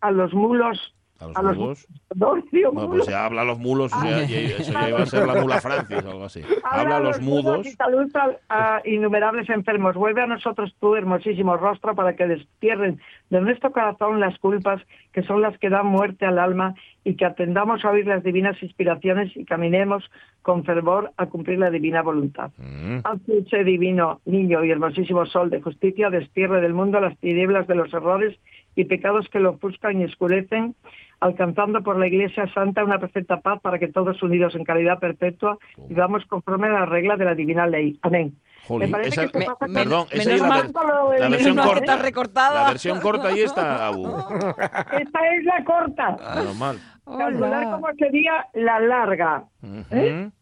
[0.00, 0.94] a los mulos.
[1.18, 1.86] ¿A los mulos?
[2.14, 3.06] No, tío, Bueno, mulos.
[3.06, 5.40] pues ya habla a los mulos, o sea, y eso ya iba a ser la
[5.40, 6.42] mula Francis o algo así.
[6.64, 7.66] Habla a los mudos.
[7.66, 9.94] y salud a, a innumerables enfermos.
[9.94, 13.00] Vuelve a nosotros tu hermosísimo rostro para que destierren
[13.30, 16.74] de nuestro corazón las culpas que son las que dan muerte al alma
[17.04, 20.04] y que atendamos a oír las divinas inspiraciones y caminemos
[20.42, 22.50] con fervor a cumplir la divina voluntad.
[22.58, 22.98] Mm.
[23.04, 27.74] Haz ese divino niño y hermosísimo sol de justicia destierre del mundo las tinieblas de
[27.76, 28.36] los errores
[28.76, 30.76] y pecados que lo ofuscan y escurecen,
[31.18, 35.58] alcanzando por la Iglesia Santa una perfecta paz para que todos unidos en caridad perpetua
[35.88, 37.98] vivamos conforme a la regla de la divina ley.
[38.02, 38.36] Amén.
[38.68, 41.56] Jolín, Me parece esa- que me- pasa- perdón, esa menos es la, ver- la versión
[41.56, 41.78] corta.
[41.80, 42.62] está recortada.
[42.62, 44.06] La versión corta ahí está, Abu.
[45.00, 46.16] Esta es la corta.
[46.36, 46.78] Menos mal.
[47.06, 49.44] Calcular cómo sería la larga.
[49.62, 50.32] Ujú.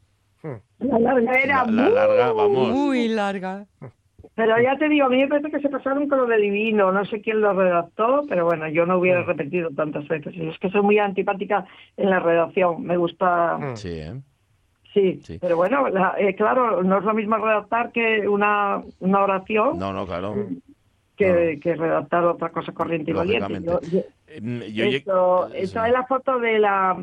[0.81, 2.69] La larga era La, la larga, vamos.
[2.71, 3.67] Muy larga.
[4.37, 6.91] Pero ya te digo, a mí me parece que se pasaron con lo de divino,
[6.91, 10.35] no sé quién lo redactó, pero bueno, yo no hubiera repetido tantas veces.
[10.35, 11.65] Y es que soy muy antipática
[11.97, 14.15] en la redacción, me gusta, Sí, ¿eh?
[14.93, 15.39] sí, Sí.
[15.41, 19.93] pero bueno, la- eh, claro, no es lo mismo redactar que una, una oración No,
[19.93, 20.35] no, claro.
[21.17, 23.61] Que, que redactar otra cosa corriente y valiente.
[23.63, 24.01] Yo- yo-
[24.37, 25.59] Eh, yo esto, sí.
[25.59, 26.97] esta es la foto de la,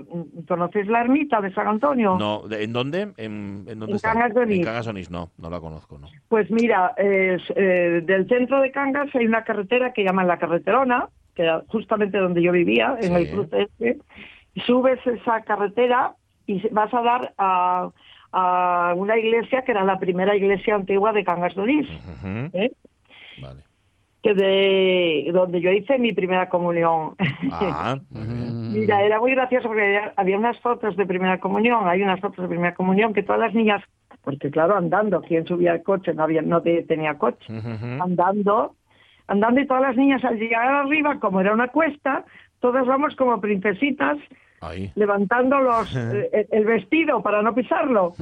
[0.47, 2.17] ¿conocéis la ermita de San Antonio?
[2.19, 3.01] No, ¿de- ¿en dónde?
[3.15, 4.11] ¿En, en dónde En está?
[4.11, 4.57] Cangas de Onís.
[4.59, 6.07] En Cangas de Onís, no, no la conozco, no.
[6.27, 11.07] Pues mira, es, eh, del centro de Cangas hay una carretera que llaman la carreterona,
[11.33, 13.21] que era justamente donde yo vivía, en Sí.
[13.23, 13.97] el cruce este.
[14.65, 16.13] Subes esa carretera
[16.47, 17.89] y vas a dar a,
[18.33, 21.87] a una iglesia que era la primera iglesia antigua de Cangas de Onís.
[22.53, 22.71] ¿eh?
[23.41, 23.61] Vale.
[24.23, 27.15] Que de donde yo hice mi primera comunión.
[27.51, 27.97] Ah.
[28.11, 32.47] Mira, era muy gracioso porque había, unas fotos de primera comunión, hay unas fotos de
[32.47, 33.83] primera comunión que todas las niñas,
[34.23, 37.47] porque claro, andando, quien subía el coche, no había, no te- tenía coche,
[37.99, 38.75] andando,
[39.27, 42.23] andando y todas las niñas al llegar arriba, como era una cuesta,
[42.59, 44.17] todas vamos como princesitas
[44.61, 44.91] Ahí.
[44.95, 48.13] levantando los, eh, el- el vestido para no pisarlo.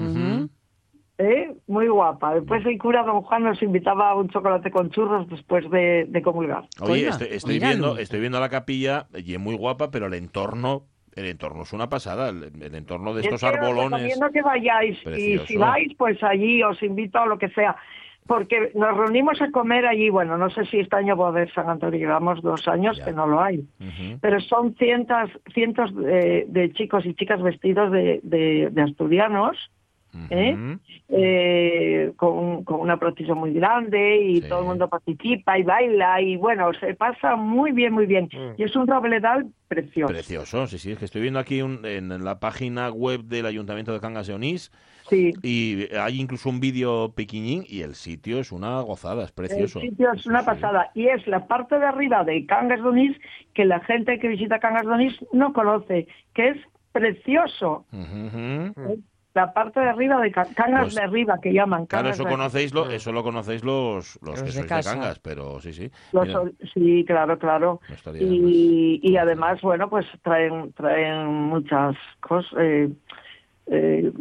[1.21, 1.53] ¿Eh?
[1.67, 2.33] Muy guapa.
[2.35, 6.21] Después el cura don Juan nos invitaba a un chocolate con churros después de, de
[6.21, 6.63] comulgar.
[6.79, 10.83] Oye, Oiga, estoy, viendo, estoy viendo la capilla y es muy guapa, pero el entorno,
[11.17, 12.29] el entorno es una pasada.
[12.29, 13.91] El, el entorno de Es estos arbolones.
[14.01, 17.75] recomiendo que vayáis y si vais, pues allí os invito a lo que sea.
[18.25, 21.51] Porque nos reunimos a comer allí, bueno, no sé si este año va a haber
[21.51, 23.05] San Antonio, llevamos dos años Ya.
[23.05, 23.65] que no lo hay,
[24.21, 29.57] pero son cientos, cientos de, de chicos y chicas vestidos de, de- de asturianos,
[30.29, 30.77] ¿eh?
[31.09, 34.49] Eh, con, con una procesión muy grande y Sí.
[34.49, 38.29] todo el mundo participa y baila y bueno, se pasa muy bien, muy bien.
[38.57, 40.13] Y es un robledal precioso.
[40.13, 40.91] Precioso, sí, sí.
[40.91, 44.33] Es que estoy viendo aquí un- en, la página web del Ayuntamiento de Cangas de
[44.33, 44.71] Onís
[45.09, 45.33] Sí.
[45.41, 49.79] y hay incluso un vídeo pequeñín y el sitio es una gozada, es precioso.
[49.79, 52.87] El sitio es una Sí, pasada y es la parte de arriba de Cangas de
[52.89, 53.17] Onís
[53.53, 56.57] que la gente que visita Cangas de Onís no conoce, que es
[56.91, 57.85] precioso.
[59.35, 61.85] La parte de arriba de Ca- Cangas Pues, de arriba que llaman.
[61.85, 64.63] Claro, Cangas eso de- conocéis, lo, eso lo conocéis los, los, Los que de sois
[64.63, 64.91] de casa.
[64.93, 65.91] Cangas, pero sí, sí.
[66.11, 66.27] Los
[66.73, 67.79] sí, claro, claro.
[68.05, 72.89] No de Y, y además, bueno, pues traen traen muchas cosas, eh,
[73.67, 74.11] eh.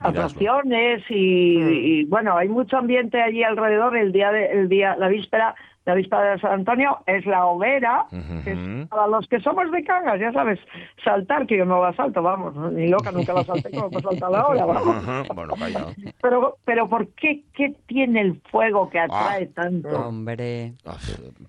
[0.00, 3.96] Atracciones y, y, bueno, hay mucho ambiente allí alrededor.
[3.96, 8.06] El día de, el día, la víspera, la víspera de San Antonio es la hoguera.
[8.44, 10.58] que es para los que somos de Cangas, ya sabes,
[11.02, 14.30] saltar, que yo no la salto, vamos, ni loca, nunca la salté como para saltar
[14.30, 14.96] vamos.
[14.96, 15.86] Ajá, Bueno, calla.
[16.22, 19.62] Pero, pero ¿por qué, qué tiene el fuego que atrae Ah.
[19.62, 19.88] tanto?
[19.88, 20.74] Hombre.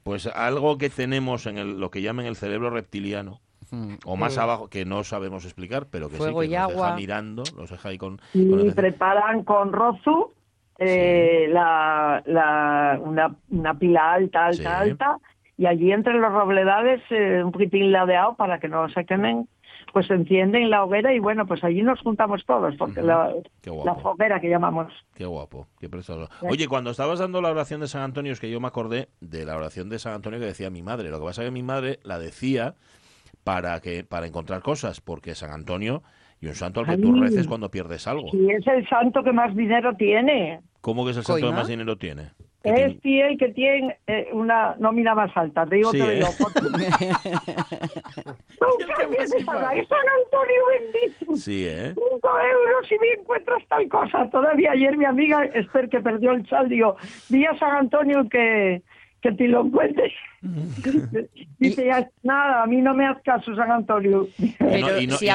[0.04, 3.40] Pues algo que tenemos en el, lo que llaman el cerebro reptiliano,
[3.72, 3.96] Mm.
[4.06, 6.80] o más abajo, que no sabemos explicar, pero que Fuego sí, que y nos deja
[6.88, 6.96] agua.
[6.96, 8.18] mirando, los deja ahí con...
[8.18, 10.32] con y el- preparan con rozu
[10.80, 14.90] eh, la, la, una, una pila alta, alta, Sí.
[14.90, 15.18] alta,
[15.58, 19.48] y allí entre los robledales, eh, un poquitín ladeado para que no se quemen,
[19.92, 23.70] pues se encienden la hoguera y bueno, pues allí nos juntamos todos, porque la, Qué
[23.72, 24.02] la guapo.
[24.02, 24.94] foguera que llamamos.
[25.16, 26.30] Qué guapo, qué precioso.
[26.42, 29.46] Oye, cuando estabas dando la oración de San Antonio, es que yo me acordé de
[29.46, 31.10] la oración de San Antonio que decía mi madre.
[31.10, 32.76] Lo que pasa es que mi madre la decía
[33.44, 36.04] para que para encontrar cosas, porque San Antonio
[36.42, 37.22] y un santo al que tú Ay.
[37.22, 38.28] reces cuando pierdes algo.
[38.34, 40.62] Y es el santo que más dinero tiene.
[40.82, 42.32] ¿Cómo que es el santo que más dinero tiene?
[42.62, 46.20] Es tiene- sí el que tiene eh, una nómina más alta, te digo Sí, que
[46.20, 46.24] ¿eh?
[48.60, 51.36] Nunca vienes a la- es San Antonio bendito.
[51.38, 51.94] Sí, ¿eh?
[51.96, 54.30] Cinco euros y me encuentras tal cosa.
[54.30, 56.96] Todavía ayer mi amiga Esther, que perdió el chal, digo,
[57.30, 58.82] di a San Antonio que,
[59.22, 60.14] que te lo encuentres.
[61.60, 64.28] Dice, ya, nada, a mí no me haz caso, San Antonio.
[64.58, 65.30] Pero y no- si, y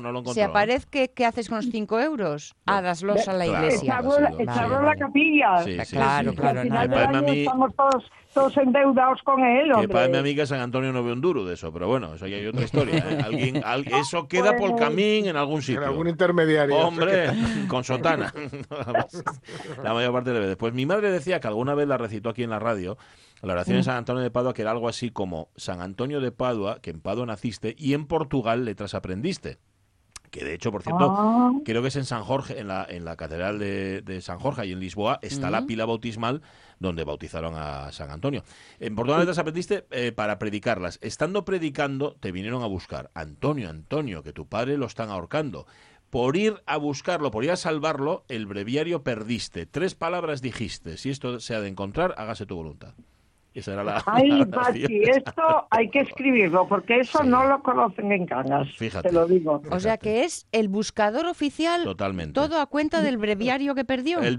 [0.00, 0.44] no lo si ¿eh?
[0.44, 2.54] aparece, ¿qué, qué haces con los 5 euros?
[2.66, 3.98] Hádaslos a la iglesia.
[4.00, 4.38] Claro.
[4.38, 5.58] Echarlo, en la capilla.
[5.58, 6.36] Sí, sí, Claro, sí.
[6.36, 7.00] claro, Al final nada.
[7.06, 9.88] del a año estamos todos, todos endeudados con él, Que hombre.
[9.88, 12.36] para mi amiga San Antonio no ve un duro de eso, pero bueno, eso ya
[12.36, 13.04] hay otra historia.
[13.08, 13.18] ¿eh?
[13.24, 14.76] Alguien, al- eso queda por Bueno.
[14.76, 15.84] camino en algún En sitio.
[15.84, 16.76] algún intermediario.
[16.76, 17.30] Hombre,
[17.68, 18.32] con sotana.
[19.82, 20.56] la mayor parte de veces.
[20.56, 22.96] Pues mi madre decía que alguna vez la recitó aquí en la radio,
[23.42, 26.30] la oración de San Antonio de Padua, que era algo así como San Antonio de
[26.32, 29.58] Padua, que en Padua naciste y en Portugal letras aprendiste.
[30.30, 31.50] Que de hecho, por cierto, Ah.
[31.64, 34.64] creo que es en San Jorge, en la, en la catedral de, de San Jorge
[34.66, 36.42] y en Lisboa, está la pila bautismal
[36.80, 38.42] donde bautizaron a San Antonio.
[38.80, 40.98] En Portugal letras aprendiste eh, para predicarlas.
[41.02, 43.10] Estando predicando, te vinieron a buscar.
[43.14, 45.66] Antonio, Antonio, que tu padre lo están ahorcando.
[46.08, 49.66] Por ir a buscarlo, por ir a salvarlo, el breviario perdiste.
[49.66, 50.96] Tres palabras dijiste.
[50.96, 52.94] Si esto se ha de encontrar, hágase tu voluntad.
[53.52, 54.02] Esa era la.
[54.06, 57.28] Ay, la Pati, esto hay que escribirlo, porque eso Sí.
[57.28, 59.08] no lo conocen en Cangas, Fíjate.
[59.08, 59.60] te lo digo.
[59.70, 62.32] O sea que es el buscador oficial, Totalmente.
[62.34, 64.20] todo a cuenta del breviario que perdió.
[64.20, 64.36] Él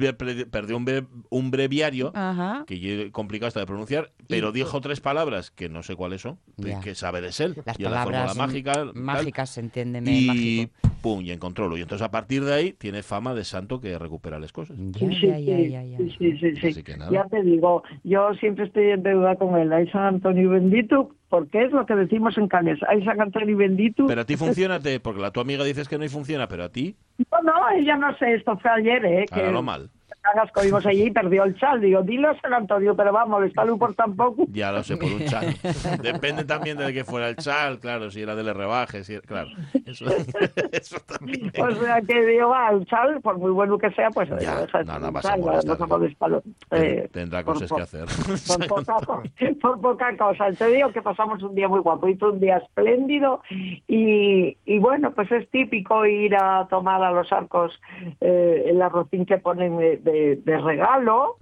[0.50, 2.64] perdió un, bre- un breviario Ajá.
[2.66, 6.40] que ye- complicado hasta de pronunciar, pero dijo tres palabras que no sé cuáles son,
[6.62, 6.80] que- Ya.
[6.80, 7.56] que sabe de él.
[7.66, 8.72] Las y es la palabras fórmula mágica.
[8.74, 10.74] tal, mágicas, entiéndeme, y mágico.
[11.02, 11.76] pum, y encontrólo.
[11.78, 14.78] Y entonces a partir de ahí tiene fama de santo que recupera las cosas.
[14.80, 15.98] Ya, Sí, sí, ya, ya, sí, ya, ya.
[15.98, 16.68] sí, sí, sí, sí.
[16.68, 17.12] Así que nada.
[17.12, 19.72] Ya te digo, yo siempre estoy en deuda con él.
[19.72, 22.80] Hay San Antonio bendito, porque es lo que decimos en Cangas.
[22.88, 24.06] Hay San Antonio bendito.
[24.08, 26.70] Pero a ti funciona, porque la tu amiga dices que no y funciona, pero a
[26.70, 26.96] ti,
[27.32, 29.26] No, no, ella no sé, esto fue ayer, ¿eh?
[29.32, 29.90] Que hágalo mal.
[30.22, 31.82] Cangas comimos allí y perdió el chal.
[31.82, 34.46] Digo, dilo a San Antonio, pero vamos, está por tampoco.
[34.52, 35.48] Ya lo sé, por un chal.
[36.02, 39.22] Depende también de que fuera el chal, claro, si era de le rebaje, si era-
[39.24, 39.50] claro.
[39.86, 40.06] Eso,
[40.72, 41.52] eso también.
[41.60, 44.86] O sea que digo, va, el chal, por muy bueno que sea, pues Ya, dejas
[44.86, 45.80] no, no vas a chal, no molestarle.
[45.80, 46.44] nos molestalo.
[46.72, 48.06] Eh, Tendrá por cosas po- que hacer.
[48.48, 49.24] Por poca, co-
[49.62, 50.52] por poca cosa.
[50.52, 53.42] Te digo que pasamos un día muy guapo, hizo un día espléndido
[53.88, 57.80] y, y bueno, pues es típico ir a tomar a los arcos
[58.20, 61.38] eh, el arrocín que ponen de, de- de regalo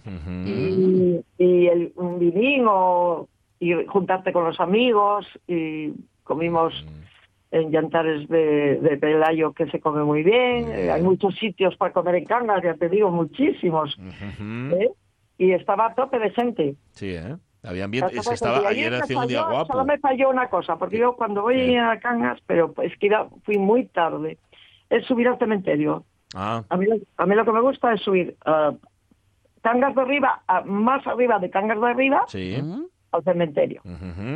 [0.48, 3.28] y, y el, un vinín o
[3.60, 5.92] y juntarte con los amigos y
[6.24, 6.74] comimos
[7.52, 10.70] en Yantares de, de Pelayo que se come muy bien.
[10.72, 13.98] Eh, hay muchos sitios para comer en Cangas, ya te digo, muchísimos.
[14.74, 14.90] ¿eh?
[15.38, 16.76] Y estaba a tope de gente.
[16.92, 17.36] Sí, ¿eh?
[17.64, 18.14] Había ambiente.
[18.36, 19.74] Estaba, ayer me hacía un día guapo.
[19.74, 23.28] Solo me falló una cosa, porque yo cuando voy a Cangas, pero es que iba-
[23.44, 24.38] fui muy tarde,
[24.90, 26.06] es subir al cementerio.
[26.36, 28.36] Ah, A mí, lo- a mí lo que me gusta es subir
[29.62, 32.58] Cangas de arriba, más arriba de Cangas de arriba, sí.
[32.62, 32.86] ¿Mm?
[33.12, 33.82] al cementerio.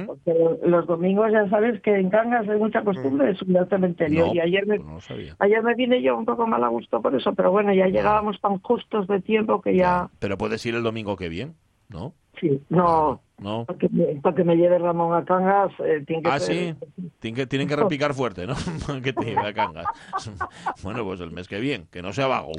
[0.07, 0.33] Porque
[0.65, 4.25] los domingos ya sabes que en Cangas hay mucha costumbre de subir al cementerio.
[4.27, 5.35] No, y ayer me, pues no lo sabía.
[5.39, 8.41] ayer me vine yo un poco mal a gusto por eso, pero bueno, ya llegábamos
[8.41, 10.09] tan justos de tiempo que ya...
[10.19, 11.53] Pero puedes ir el domingo que bien,
[11.89, 12.13] ¿no?
[12.41, 13.21] Sí, no...
[13.39, 13.65] No.
[13.65, 16.55] Para que, me, para que me lleve Ramón a Cangas, eh, tiene que Ah, ser-
[16.55, 16.75] sí.
[17.19, 18.53] Tienen que, tienen que repicar fuerte, ¿no?
[19.03, 19.85] que te lleve a cangas.
[20.83, 22.51] Bueno, pues el mes que viene, que no sea vago.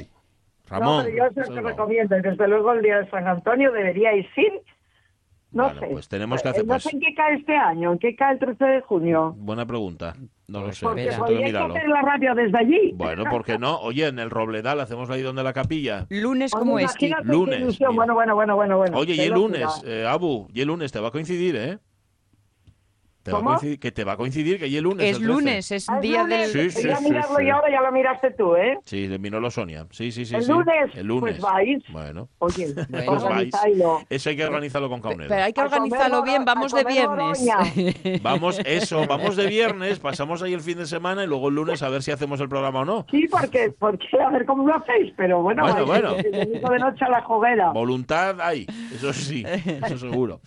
[0.67, 0.97] Ramón.
[0.97, 1.67] no, pero yo se vago.
[1.69, 4.51] recomiendo, desde luego el día de San Antonio deberíais ir.
[5.55, 5.87] No sé.
[5.91, 8.15] pues tenemos que Eh, hacer- No pues- sé en qué cae este año, en qué
[8.15, 9.33] cae el 13 de junio.
[9.37, 10.13] Buena pregunta.
[10.47, 10.85] No lo Pues sé.
[10.85, 12.91] Porque hacer la radio desde allí.
[12.95, 13.79] Bueno, ¿por qué no?
[13.79, 16.05] Oye, en el Robledal hacemos ahí donde la capilla.
[16.09, 17.07] Lunes Oye, como este.
[17.07, 17.79] imagínate qué Lunes.
[17.79, 18.97] Bueno, bueno, bueno, bueno, bueno.
[18.97, 21.79] Oye, y el lunes, eh, Abu, y el lunes te va a coincidir, ¿eh?
[23.25, 23.49] Te va a ¿Cómo?
[23.53, 25.03] coincidir, que te va a coincidir que y el lunes.
[25.09, 25.33] Es el 13.
[25.33, 26.53] lunes, es Ah, ¿es día lunes?
[26.53, 26.69] del...
[26.71, 27.43] Sí, sí, Voy a sí, mirarlo sí.
[27.45, 28.77] y ahora ya lo miraste tú, ¿eh?
[28.85, 29.87] Sí, de Minolo Sonia.
[29.89, 30.35] Sí, sí, sí.
[30.35, 30.51] ¿El sí.
[30.51, 30.95] lunes?
[30.95, 31.37] El lunes.
[31.39, 31.83] Pues vais.
[31.89, 33.05] Bueno, Oye, Bueno.
[33.07, 33.55] pues vais.
[34.11, 35.27] Eso hay que organizarlo con Caunedo.
[35.27, 37.45] Pero hay que organizarlo bien, vamos de viernes.
[38.21, 41.81] Vamos, eso, vamos de viernes, pasamos ahí el fin de semana y luego el lunes
[41.81, 43.05] a ver si hacemos el programa o no.
[43.09, 46.15] Sí, porque, porque a ver cómo lo hacéis, pero bueno, Bueno, vais bueno.
[46.15, 47.25] de noche a la.
[47.73, 49.43] Voluntad hay, eso sí,
[49.83, 50.41] eso seguro.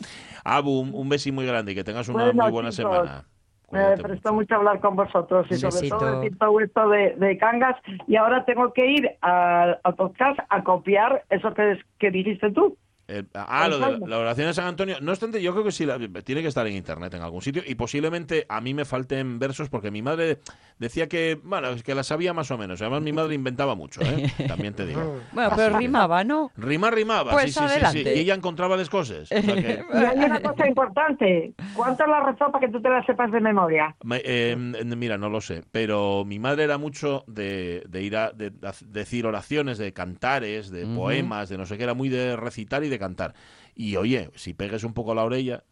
[0.44, 3.24] Abu, un, un besito muy grande y que tengas una Bueno, muy buena semana.
[3.70, 4.34] Me prestó mucho.
[4.34, 7.76] mucho hablar con vosotros y sobre todo decir todo esto de, de Cangas
[8.06, 12.78] y ahora tengo que ir al, al podcast a copiar eso que, que dijiste tú.
[13.08, 14.96] El- ah, lo de la, la oración de San Antonio.
[15.00, 17.62] No obstante, yo creo que sí, la- tiene que estar en internet en algún sitio
[17.66, 20.38] y posiblemente a mí me falten versos porque mi madre
[20.78, 22.80] decía que, bueno, es que la sabía más o menos.
[22.82, 24.30] Además, mi madre inventaba mucho, ¿eh?
[24.46, 25.20] También te digo.
[25.32, 26.52] Bueno, pero rimaba, ¿no?
[26.56, 27.72] Rima, rimaba, Pues sí, sí, sí, sí.
[27.72, 28.14] adelante.
[28.14, 29.22] Y ella encontraba las cosas.
[29.32, 31.54] O sea que- Y hay una cosa importante.
[31.74, 33.96] ¿Cuánto la rezó para que tú te la sepas de memoria?
[34.04, 38.32] Me- eh, mira, no lo sé, pero mi madre era mucho de, de ir a
[38.32, 40.94] de, de decir oraciones, de cantares, de Ujú.
[40.94, 43.34] poemas, de no sé qué, era muy de recitar y de cantar.
[43.74, 45.62] Y oye, si pegues un poco la orella,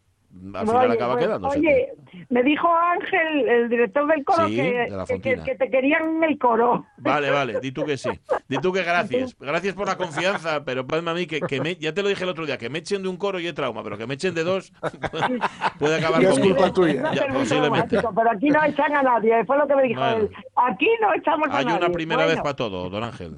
[0.53, 1.59] al Oye, final acaba pues, quedándose.
[1.59, 1.93] Oye,
[2.29, 6.17] me dijo Ángel, el director del coro, Sí, que, de la que- que- te querían
[6.17, 6.85] en el coro.
[6.97, 8.09] Vale, vale, di tú que sí.
[8.49, 9.35] Di tú que gracias.
[9.39, 12.23] Gracias por la confianza, pero padme a mí que, que me, ya te lo dije
[12.25, 14.15] el otro día, que me echen de un coro y es trauma, pero que me
[14.15, 14.73] echen de dos
[15.79, 16.55] puede acabar conmigo.
[16.55, 17.11] culpa tuya.
[17.13, 17.97] Ya, posiblemente.
[18.15, 20.17] Pero aquí no echan a nadie, fue lo que me dijo Bueno.
[20.17, 20.29] él.
[20.55, 21.77] Aquí no echamos a Hay nadie.
[21.79, 23.37] una primera vez Bueno, para todo, don Ángel.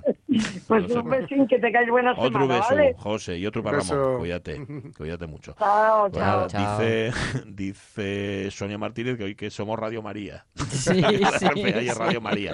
[0.68, 2.94] Pues un besín, que te caes buena Otro semana, beso, ¿vale?
[2.98, 3.96] José, y otro para Beso.
[3.96, 4.20] Ramón.
[4.20, 4.62] Cuídate,
[4.98, 5.56] cuídate mucho.
[5.58, 6.48] Chao, Pues chao.
[6.48, 6.80] Chao.
[6.80, 7.12] dice,
[7.48, 10.46] dice Sonia Martínez que hoy que somos Radio María.
[10.70, 11.02] Sí,
[11.40, 11.90] sí.
[11.90, 12.54] Radio María.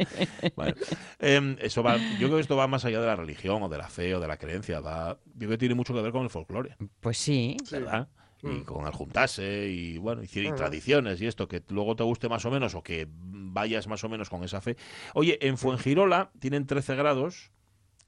[0.56, 0.74] Bueno,
[1.20, 3.78] em, eso va, yo creo que esto va más allá de la religión o de
[3.78, 4.80] la fe o de la creencia.
[4.80, 7.58] Va, yo creo que tiene mucho que ver con el folclore, Pues sí.
[7.72, 8.08] ¿verdad?
[8.42, 8.64] Y Mm.
[8.64, 10.56] con el juntarse y bueno, y, y Ujú.
[10.56, 14.10] tradiciones y esto, que luego te guste más o menos o que vayas más o
[14.10, 14.76] menos con esa fe.
[15.14, 17.52] Oye, en Fuengirola tienen 13 grados,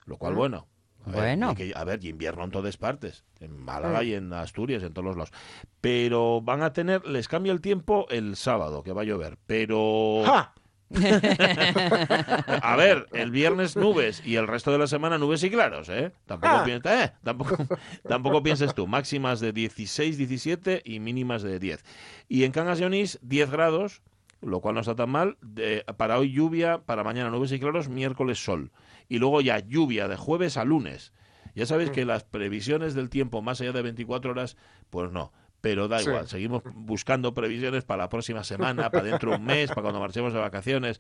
[0.07, 0.37] lo cual Mm.
[0.37, 0.67] bueno.
[1.05, 1.55] A ver, Bueno.
[1.55, 5.05] que- a ver, y invierno en todas partes, en Málaga y en Asturias, en todos
[5.05, 5.31] los lados.
[5.79, 9.37] Pero van a tener, les cambia el tiempo el sábado, que va a llover.
[9.45, 10.53] Pero ¡Ja!
[12.61, 16.11] a ver, el viernes nubes y el resto de la semana nubes y claros, ¿eh?
[16.25, 16.63] Tampoco, Ah.
[16.63, 17.55] pi- eh, tampoco,
[18.07, 18.87] tampoco pienses tú.
[18.87, 21.83] Máximas de 16, 17 y mínimas de 10.
[22.27, 24.01] Y en Cangas de Onís, 10 grados,
[24.41, 25.37] lo cual no está tan mal.
[25.41, 28.71] De- para hoy lluvia, para mañana nubes y claros, miércoles sol.
[29.09, 31.13] Y luego ya lluvia de jueves a lunes.
[31.55, 34.57] Ya sabéis que las previsiones del tiempo más allá de 24 horas,
[34.89, 35.31] pues no.
[35.61, 36.09] Pero da Sí.
[36.09, 39.99] igual, seguimos buscando previsiones para la próxima semana, para dentro de un mes, para cuando
[39.99, 40.99] marchemos de vacaciones.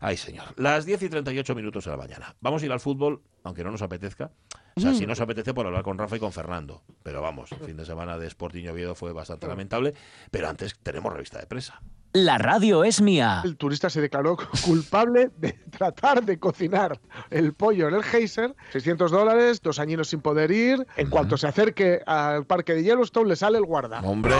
[0.00, 0.44] Ay, señor.
[0.56, 2.36] Las 10 y 38 minutos de la mañana.
[2.40, 4.30] Vamos a ir al fútbol, aunque no nos apetezca.
[4.76, 6.84] O sea, si nos apetece por hablar con Rafa y con Fernando.
[7.02, 9.94] Pero vamos, el fin de semana de Sporting Oviedo fue bastante lamentable.
[10.30, 11.82] Pero antes tenemos revista de presa.
[12.12, 13.42] La radio es mía.
[13.44, 16.98] El turista se declaró culpable de tratar de cocinar
[17.30, 18.54] el pollo en el geyser.
[18.72, 20.86] 600 dólares, dos añinos sin poder ir.
[20.96, 24.00] En cuanto se acerque al parque de Yellowstone, le sale el guarda.
[24.00, 24.34] Hombre,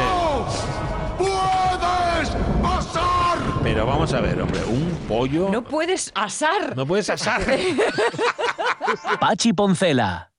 [1.19, 2.31] ¡Puedes
[2.63, 3.39] pasar!
[3.63, 5.51] pero vamos a ver, hombre, un pollo.
[5.51, 6.75] No puedes asar.
[6.77, 7.43] No puedes asar.
[9.21, 10.33] Pachi Poncela.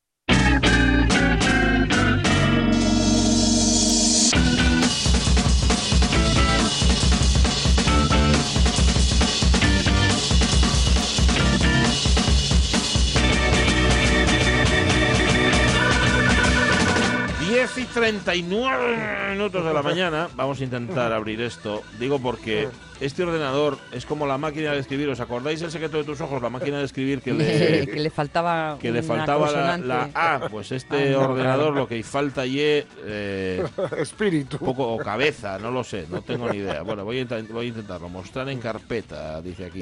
[17.80, 20.28] Y 39 minutos de la mañana.
[20.36, 21.82] Vamos a intentar abrir esto.
[22.00, 22.68] Digo porque
[23.00, 25.10] este ordenador es como la máquina de escribir.
[25.10, 26.42] ¿Os acordáis el secreto de tus ojos?
[26.42, 30.48] La máquina de escribir que le, que le faltaba que le faltaba la, la A.
[30.50, 33.64] Pues este Ah, no, ordenador lo que falta y eh,
[33.98, 34.58] Espíritu.
[34.58, 36.82] poco o cabeza, no lo sé, no tengo ni idea.
[36.82, 38.10] Bueno, voy a, voy a intentarlo.
[38.10, 39.82] Mostrar en carpeta, dice aquí.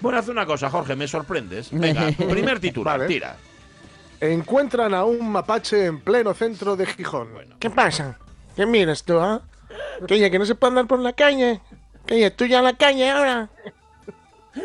[0.00, 1.68] Bueno, haz una cosa, Jorge, me sorprendes.
[1.72, 3.08] Venga, primer titular, Vale.
[3.08, 3.36] tira.
[4.20, 7.28] Encuentran a un mapache en pleno centro de Gijón.
[7.58, 8.18] ¿Qué pasa?
[8.54, 9.40] ¿Qué miras tú, ah?
[10.06, 11.60] Que oye, que no se puede andar por la calle.
[12.06, 13.48] Que tú ya la calle ahora.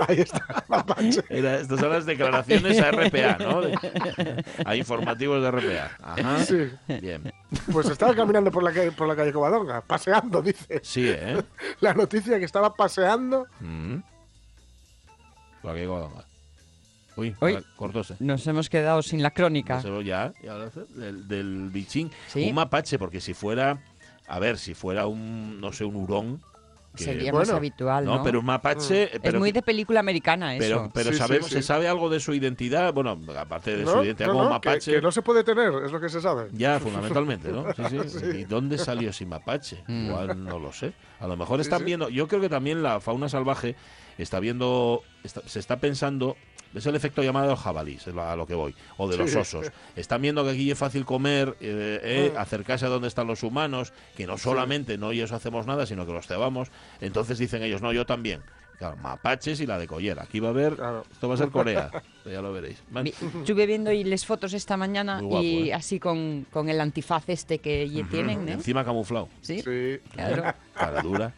[0.07, 1.23] Ahí está, mapache.
[1.29, 3.61] Era, estas son las declaraciones a RPA, ¿no?
[4.65, 5.91] A informativos de RPA.
[6.01, 6.39] Ajá.
[6.43, 6.69] Sí.
[6.87, 7.31] Bien.
[7.71, 10.81] Pues estaba caminando por la calle, por la calle Covadonga, paseando, dice.
[10.83, 11.41] Sí, ¿eh?
[11.81, 13.47] La noticia que estaba paseando.
[13.59, 13.97] Mm.
[15.61, 16.24] Por aquí, Guadalajara.
[17.17, 17.57] Uy, Uy.
[17.75, 18.15] cortóse.
[18.19, 19.81] Nos hemos quedado sin la crónica.
[20.03, 22.11] Ya, ya lo hace, del, del bichín.
[22.27, 22.47] Sí.
[22.49, 23.81] Un mapache, porque si fuera,
[24.27, 26.41] a ver, si fuera un, no sé, un hurón.
[26.95, 28.17] que- Sería bueno, más habitual, ¿no?
[28.17, 29.09] no, pero un mapache.
[29.21, 30.65] Pero, es muy de película americana eso.
[30.65, 31.55] pero, pero Sí, sí, sabemos, sí.
[31.55, 32.93] se sabe algo de su identidad.
[32.93, 34.91] Bueno, aparte de su identidad no, como no, que- mapache.
[34.93, 36.47] que no se puede tener, es lo que se sabe.
[36.53, 37.65] Ya, fundamentalmente, ¿no?
[37.73, 38.09] Sí, sí.
[38.19, 38.25] Sí.
[38.39, 39.83] ¿Y dónde salió ese mapache?
[39.87, 40.05] Mm.
[40.05, 40.93] Igual no lo sé.
[41.19, 41.85] A lo mejor Sí, están sí.
[41.85, 42.07] viendo.
[42.07, 43.75] Yo creo que también la fauna salvaje
[44.17, 45.01] está viendo.
[45.23, 46.37] está- se está pensando.
[46.75, 48.75] Es el efecto llamado del jabalí, es a lo que voy.
[48.97, 49.37] O de los Sí.
[49.37, 49.71] osos.
[49.95, 52.37] Están viendo que aquí es fácil comer, eh, eh, Mm.
[52.37, 56.11] acercarse a donde están los humanos, que no solamente no ellos hacemos nada, sino que
[56.11, 56.69] los cebamos.
[57.01, 58.41] Entonces dicen ellos, no, yo también.
[58.77, 60.23] Claro, mapaches y la de collera.
[60.23, 60.75] Aquí va a haber.
[60.75, 61.05] Claro.
[61.09, 61.89] Esto va a ser Corea.
[62.25, 62.83] ya lo veréis.
[62.91, 65.73] Man- Estuve viendo y les fotos esta mañana guapo, y ¿eh?
[65.73, 68.51] así con, con el antifaz este que ya tienen, ¿eh?
[68.51, 69.29] Encima camuflado.
[69.39, 69.99] Sí, Sí.
[70.11, 70.53] claro.
[70.73, 71.33] Cara dura.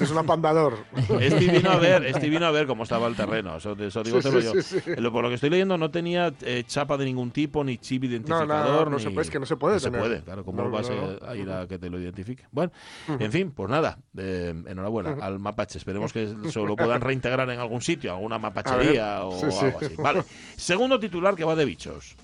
[0.00, 0.78] Es un apandador.
[1.20, 3.56] Este vino a ver, este vino a ver cómo estaba el terreno.
[3.56, 4.62] Eso, eso digo Sí, te lo sí, yo.
[4.62, 4.90] sí, sí.
[4.96, 8.02] Lo- Por lo que estoy leyendo, no tenía eh, chapa de ningún tipo, ni chip
[8.04, 8.84] No, identificador.
[8.84, 10.44] no, no ni- se puede, es que no se puede No se puede, claro.
[10.44, 11.28] ¿Cómo No, vas no, a- no.
[11.28, 12.44] a ir a que te lo identifique?
[12.52, 12.70] Bueno,
[13.18, 13.98] en fin, pues nada.
[14.16, 15.78] eh, enhorabuena al mapache.
[15.78, 19.94] Esperemos que se lo puedan reintegrar en algún sitio, alguna mapachería o algo así.
[19.98, 20.22] Vale.
[20.56, 22.14] Segundo titular que va de bichos.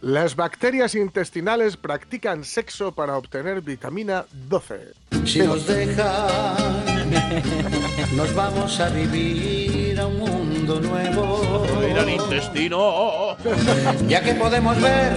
[0.00, 4.94] Las bacterias intestinales practican sexo para obtener vitamina 12.
[5.24, 6.56] Si nos dejan,
[8.16, 11.66] nos vamos a vivir a un mundo nuevo.
[11.88, 12.78] Ir al intestino.
[12.78, 13.36] oh.
[14.08, 15.12] Ya que podemos ver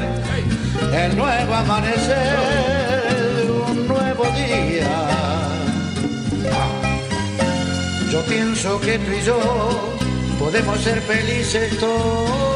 [0.94, 2.38] el nuevo amanecer,
[3.70, 4.90] un nuevo día.
[8.12, 9.40] Yo pienso que tú y yo
[10.40, 12.55] podemos ser felices todavía.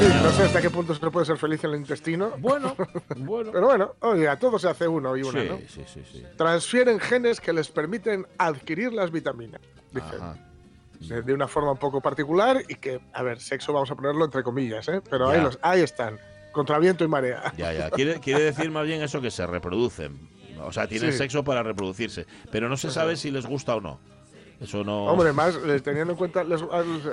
[0.00, 2.32] Sí, no sé hasta qué punto se puede ser feliz en el intestino.
[2.38, 2.74] Bueno,
[3.16, 3.50] bueno.
[3.52, 5.58] Pero bueno, oye, a todos se hace uno y una, Sí, ¿no?
[5.68, 6.24] sí, sí, sí.
[6.38, 9.60] Transfieren genes que les permiten adquirir las vitaminas.
[9.92, 10.20] Dicen.
[10.20, 10.36] Ajá.
[11.00, 14.42] De, una forma un poco particular y que, a ver, sexo vamos a ponerlo entre
[14.42, 15.00] comillas, ¿eh?
[15.08, 16.18] Pero ahí, los, ahí están,
[16.52, 17.52] contra viento y marea.
[17.56, 17.90] Ya, ya.
[17.90, 20.28] Quiere, quiere decir más bien eso que se reproducen.
[20.62, 21.18] O sea, tienen Sí.
[21.18, 22.26] sexo para reproducirse.
[22.52, 23.98] Pero no se sabe si les gusta o no.
[24.60, 25.04] Eso no.
[25.06, 26.62] Hombre, más eh, teniendo en cuenta les-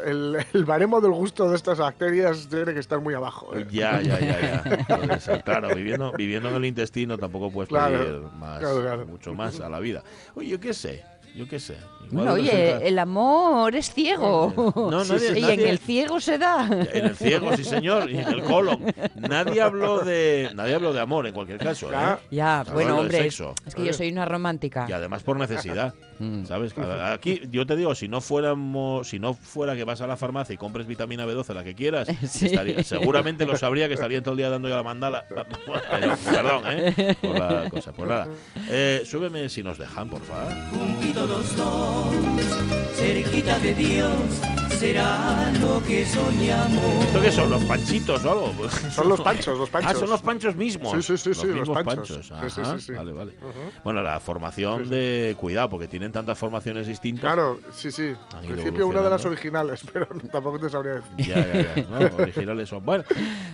[0.06, 3.56] el, el baremo del gusto de estas bacterias tiene que estar muy abajo.
[3.56, 3.66] ¿eh?
[3.72, 5.42] Ya, ya, ya, ya.
[5.44, 9.06] Claro, viviendo, viviendo en el intestino tampoco puedes Claro, pedir más, claro, claro.
[9.06, 10.04] mucho más a la vida.
[10.36, 11.04] Oye, yo qué sé,
[11.36, 11.78] yo qué sé.
[12.12, 14.54] Bueno, oye, el amor es ciego.
[14.76, 15.40] No, nadie- sí.
[15.40, 16.68] y en el ciego se da.
[16.94, 18.80] En el ciego, sí señor, y en el colon.
[19.16, 21.90] Nadie habló de, nadie habló de amor en cualquier caso.
[21.92, 22.16] ¿eh?
[22.32, 22.64] Ya.
[22.74, 23.54] Bueno, hombre, es, sexo.
[23.66, 24.86] es que yo soy una romántica.
[24.88, 26.46] Y además por necesidad, Mm.
[26.46, 26.74] ¿sabes?
[27.14, 30.52] Aquí yo te digo, si no fuéramos, si no fuera que vas a la farmacia
[30.56, 32.48] y compres vitamina B12 la que quieras, Sí.
[32.48, 35.26] estaría- seguramente lo sabría que estaría todo el día dando yo la mandala.
[35.30, 35.46] Pero,
[36.26, 37.16] perdón, ¿eh?
[37.22, 37.92] Por la cosa.
[37.94, 38.28] Pues nada,
[38.70, 40.54] eh, súbeme si nos dejan, por favor.
[42.06, 44.12] Los cerquita de Dios,
[44.78, 47.06] será lo que soñamos.
[47.06, 47.50] ¿Esto qué son?
[47.50, 48.70] ¿Los panchitos o algo?
[48.92, 49.92] Son los panchos, los panchos.
[49.92, 50.94] Ah, son los panchos mismos.
[50.94, 52.26] Sí, sí, sí, sí, los mismos panchos.
[52.28, 52.94] Sí, Ajá, sí, sí.
[52.94, 53.34] Vale, vale.
[53.84, 57.22] Bueno, la formación de cuidado, porque tienen tantas formaciones distintas.
[57.22, 58.14] Claro, sí, sí.
[58.34, 61.12] Han En ido principio una de las originales, pero tampoco te sabría decir.
[61.18, 61.84] Ya, ya, ya.
[62.10, 62.84] No, originales son.
[62.86, 63.04] Bueno,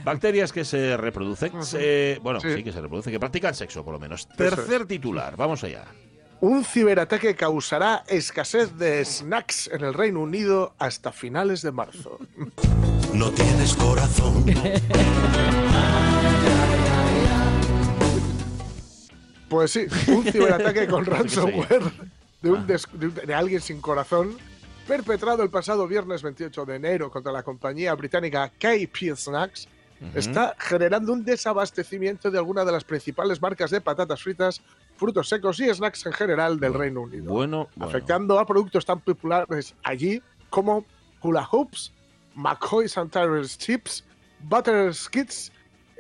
[0.04, 1.64] bacterias que se reproducen.
[1.64, 2.54] se- bueno, sí.
[2.56, 2.64] Sí.
[2.64, 4.28] que se reproducen, que practican sexo, por lo menos.
[4.30, 5.86] Tercer titular, vamos allá.
[6.44, 12.20] Un ciberataque causará escasez de snacks en el Reino Unido hasta finales de marzo.
[13.14, 14.44] No tienes corazón.
[19.50, 21.84] Pues sí, un ciberataque con ransomware
[22.42, 24.36] de, un des- de un- de alguien sin corazón,
[24.88, 29.68] perpetrado el pasado viernes 28 de enero contra la compañía británica KP Snacks,
[30.16, 34.60] está generando un desabastecimiento de algunas de las principales marcas de patatas fritas,
[34.98, 37.90] frutos secos y snacks en general del Reino Unido, Bueno, bueno.
[37.90, 40.86] afectando a productos tan populares allí como
[41.22, 41.92] hula hoops,
[42.36, 44.04] McCoy's and Tyrell's chips,
[44.42, 45.52] butter skips,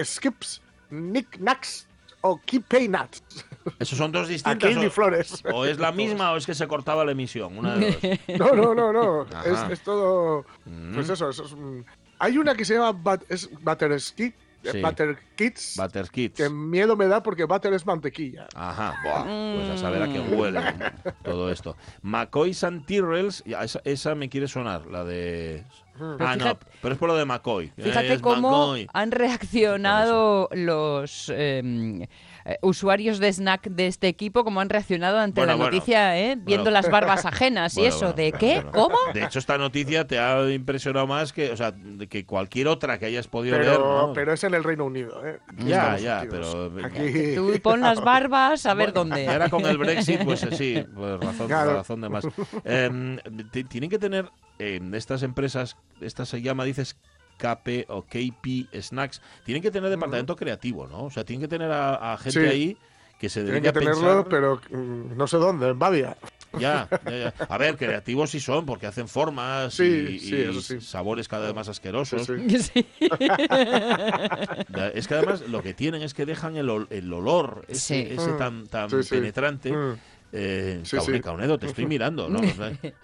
[0.01, 1.87] skips, Nick Nacks
[2.21, 3.21] o Keepay Nuts.
[3.79, 4.75] Esos son dos Aquí distintos.
[4.77, 5.43] ni o- flores.
[5.53, 7.57] O es la misma o es que se cortaba la emisión.
[7.57, 8.39] Una de dos.
[8.39, 9.23] No, no, no, no.
[9.45, 10.45] Es, es todo.
[10.65, 10.93] Mm.
[10.95, 11.81] Pues eso, eso es, mm.
[12.19, 14.35] Hay una que se llama Bat- es Butter Skit,
[14.71, 14.81] Sí.
[14.81, 16.35] Butter Kids, Butter Kids.
[16.37, 18.47] que miedo me da porque Butter es mantequilla.
[18.55, 20.61] Ajá, buah, pues a saber a qué huele
[21.23, 21.75] todo esto.
[22.01, 25.65] McCoy's and Tyrrells, ya, esa, esa me quiere sonar, la de...
[26.19, 27.71] Ah, no, pero es por lo de McCoy.
[27.77, 28.87] Fíjate Es cómo McCoy.
[28.93, 32.07] han reaccionado los eh,
[32.45, 35.71] eh, usuarios de snack de este equipo, cómo han reaccionado ante Bueno, la bueno.
[35.71, 36.35] noticia, ¿eh?
[36.37, 37.99] viendo las barbas ajenas y Bueno, eso.
[38.07, 38.63] bueno, ¿De qué?
[38.71, 38.97] ¿Cómo?
[39.13, 41.73] De hecho, esta noticia te ha impresionado más que, o sea,
[42.09, 43.79] que cualquier otra que hayas podido Pero, leer.
[43.79, 44.11] ¿no?
[44.13, 45.39] pero es en el Reino Unido, ¿eh?
[45.59, 47.35] Ya, ya, pero- Aquí.
[47.35, 49.23] Tú pon las barbas a ver dónde.
[49.23, 51.73] Y ahora con el Brexit, pues eh, sí, pues razón, Claro.
[51.75, 52.27] razón de más.
[52.65, 53.17] Em,
[53.51, 54.29] ti- tienen que tener
[54.59, 56.97] en estas empresas, esta se llama, dices,
[57.43, 61.03] KP o KP Snacks, tienen que tener departamento creativo, ¿no?
[61.05, 62.47] O sea, tienen que tener a, a gente Sí.
[62.47, 62.77] ahí
[63.19, 64.27] que se Tienen dedique que a tenerlo, pensar.
[64.29, 66.17] pero mm, no sé dónde, en Bavia.
[66.59, 67.45] Ya, ya, ya.
[67.49, 70.81] A ver, creativos sí son, porque hacen formas Sí, y, sí, y eso sí.
[70.81, 72.25] sabores cada vez más asquerosos.
[72.25, 72.57] sí.
[72.59, 72.85] Sí.
[74.75, 78.03] Ya, Es que además lo que tienen es que dejan el, ol- el olor ese,
[78.05, 78.13] Sí.
[78.13, 78.37] ese Mm.
[78.37, 79.09] tan, tan Sí, sí.
[79.15, 79.73] penetrante.
[80.35, 81.21] Eh, Sí, Caune- sí.
[81.21, 82.41] Caunedo, te estoy mirando, ¿no?
[82.43, 82.93] ¿eh?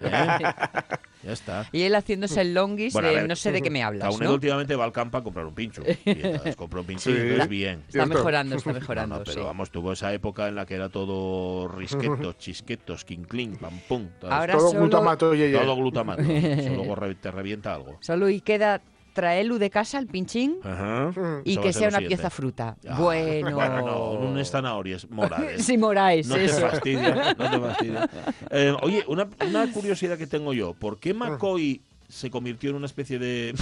[1.22, 1.66] Ya está.
[1.70, 3.28] Y él haciéndose el longis Bueno, de ver.
[3.28, 4.34] no sé de qué me hablas, Caunedo ¿no?
[4.36, 5.82] últimamente va al campo a comprar un pincho.
[6.06, 7.20] Y entonces compró un pincho y Sí.
[7.20, 7.84] entonces bien.
[7.88, 9.40] Está mejorando, está mejorando, no, pero sí.
[9.40, 14.08] vamos, tuvo esa época en la que era todo risquetos, chisquetos, quinclin, pam, pum.
[14.18, 16.22] Todo, Ahora Todo solo- glutamato y todo glutamato.
[16.22, 17.98] Re- te revienta algo.
[18.00, 18.80] Solo y queda
[19.12, 21.10] traerlo de casa al pinchín Ajá.
[21.44, 22.16] y Eso que sea una siguiente.
[22.16, 22.76] pieza fruta.
[22.88, 23.54] Ah, bueno.
[23.54, 25.64] Bueno, no, un zanahorias morales.
[25.66, 26.60] Sí, Moraes, No te eso.
[26.60, 28.10] fastidia, no te fastidia.
[28.50, 30.74] Eh, oye, una, una curiosidad que tengo yo.
[30.74, 33.54] ¿Por qué McCoy se convirtió en una especie de,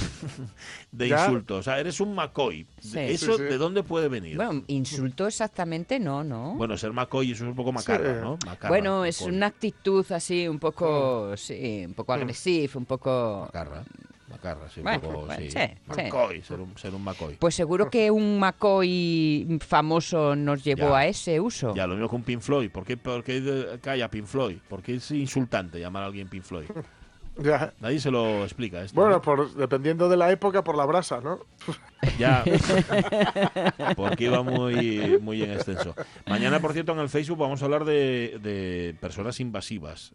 [0.93, 1.25] de Ya.
[1.27, 1.57] insulto?
[1.57, 2.67] O sea, eres un McCoy.
[2.81, 2.99] Sí.
[2.99, 3.43] ¿Eso Sí, sí.
[3.45, 4.37] de dónde puede venir?
[4.37, 6.57] Bueno, Bueno, insulto exactamente no, ¿no?
[6.79, 8.21] ser McCoy eso es un poco macarra, Sí.
[8.23, 8.39] ¿no?
[8.47, 9.37] Macarra, Bueno, es McCoy.
[9.37, 13.43] una actitud así un poco, sí, un poco agresiva, un poco...
[13.47, 13.85] Macarra.
[14.31, 15.51] Macarra, sí, un Bueno, poco, bueno, sí.
[15.51, 16.03] sí, sí.
[16.03, 17.37] McCoy, ser un, ser un McCoy.
[17.37, 20.99] Pues seguro que un McCoy famoso nos llevó Ya.
[20.99, 21.75] a ese uso.
[21.75, 22.71] Ya, lo mismo con Pink Floyd.
[22.71, 24.59] ¿Por qué, por qué calla Pink Floyd?
[24.69, 26.67] ¿Por qué es insultante llamar a alguien Pink Floyd?
[27.41, 27.73] Ya.
[27.81, 28.97] Nadie se lo explica esto.
[29.01, 29.23] Bueno, ¿no?
[29.23, 31.39] por, dependiendo de la época, por la brasa, ¿no?
[32.19, 32.43] Ya.
[33.97, 35.95] Porque iba muy, muy en extenso.
[36.27, 40.15] Mañana, por cierto, en el Facebook vamos a hablar de, de personas invasivas.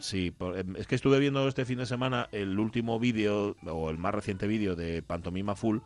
[0.00, 3.90] Sí, por- em, es que estuve viendo este fin de semana el último vídeo, o
[3.90, 5.78] el más reciente vídeo de Pantomima Full,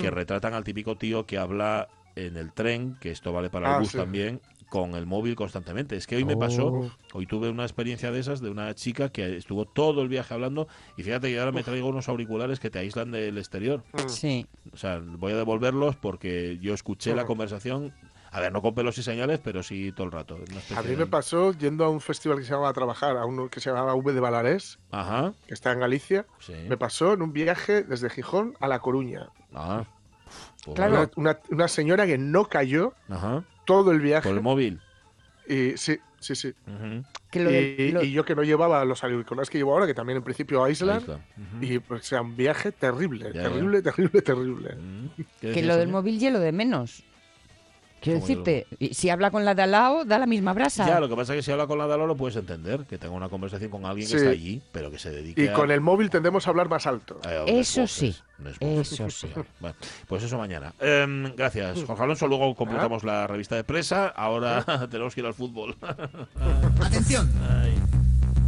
[0.00, 3.74] que retratan al típico tío que habla en el tren, que esto vale para el
[3.74, 3.98] Ah, bus sí.
[3.98, 4.40] también,
[4.70, 5.94] con el móvil constantemente.
[5.96, 6.90] Es que hoy me pasó, Oh.
[7.12, 10.66] hoy tuve una experiencia de esas de una chica que estuvo todo el viaje hablando
[10.96, 13.84] y fíjate que ahora me traigo unos auriculares que te aíslan del exterior.
[14.08, 14.46] Sí.
[14.72, 17.92] O sea, voy a devolverlos porque yo escuché la conversación,
[18.30, 20.38] a ver, no con pelos y señales, pero sí todo el rato.
[20.76, 23.48] A mí de- me pasó yendo a un festival que se llamaba Trabajar, a uno
[23.48, 26.26] que se llamaba V de Balarés, Ajá, que está en Galicia.
[26.40, 26.54] sí.
[26.68, 29.28] Me pasó en un viaje desde Gijón a La Coruña.
[29.54, 29.84] Ah,
[30.64, 30.94] pues Claro.
[30.94, 32.92] Una, una- una señora que no cayó.
[33.08, 34.28] Ajá, todo el viaje.
[34.28, 34.80] por el móvil.
[35.48, 36.52] Y sí, sí, sí.
[36.66, 37.04] Ujú.
[37.30, 39.86] Que lo de- y, lo- y yo que no llevaba los auriculares que llevo ahora,
[39.86, 40.98] que también en principio está.
[40.98, 41.18] Ujú.
[41.60, 44.74] Y pues, o sea, un viaje terrible, Ya, terrible, terrible, terrible.
[44.76, 45.06] Mm.
[45.40, 47.04] ¿Qué que lo del móvil hielo de menos.
[48.00, 50.86] Quiero ¿Cómo decirte, y si habla con la de al lado, da la misma brasa.
[50.86, 52.98] Ya, lo que pasa es que si habla con la Dalo lo puedes entender, que
[52.98, 55.52] tenga una conversación con alguien que está allí, pero que se dedique Y a...
[55.54, 57.18] con el móvil tendemos a hablar más alto.
[57.24, 58.16] unas Eso voces, sí,
[58.60, 59.28] eso sí.
[59.60, 59.76] Bueno,
[60.06, 60.74] pues eso mañana.
[60.78, 62.28] Em, gracias, Jorge Alonso.
[62.28, 64.08] Luego completamos la revista de presa.
[64.08, 65.76] Ahora tenemos que ir al fútbol.
[66.84, 67.30] Atención.
[67.50, 67.74] Ay.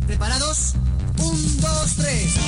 [0.07, 0.75] ¿Preparados?
[1.19, 2.39] Un, dos, tres.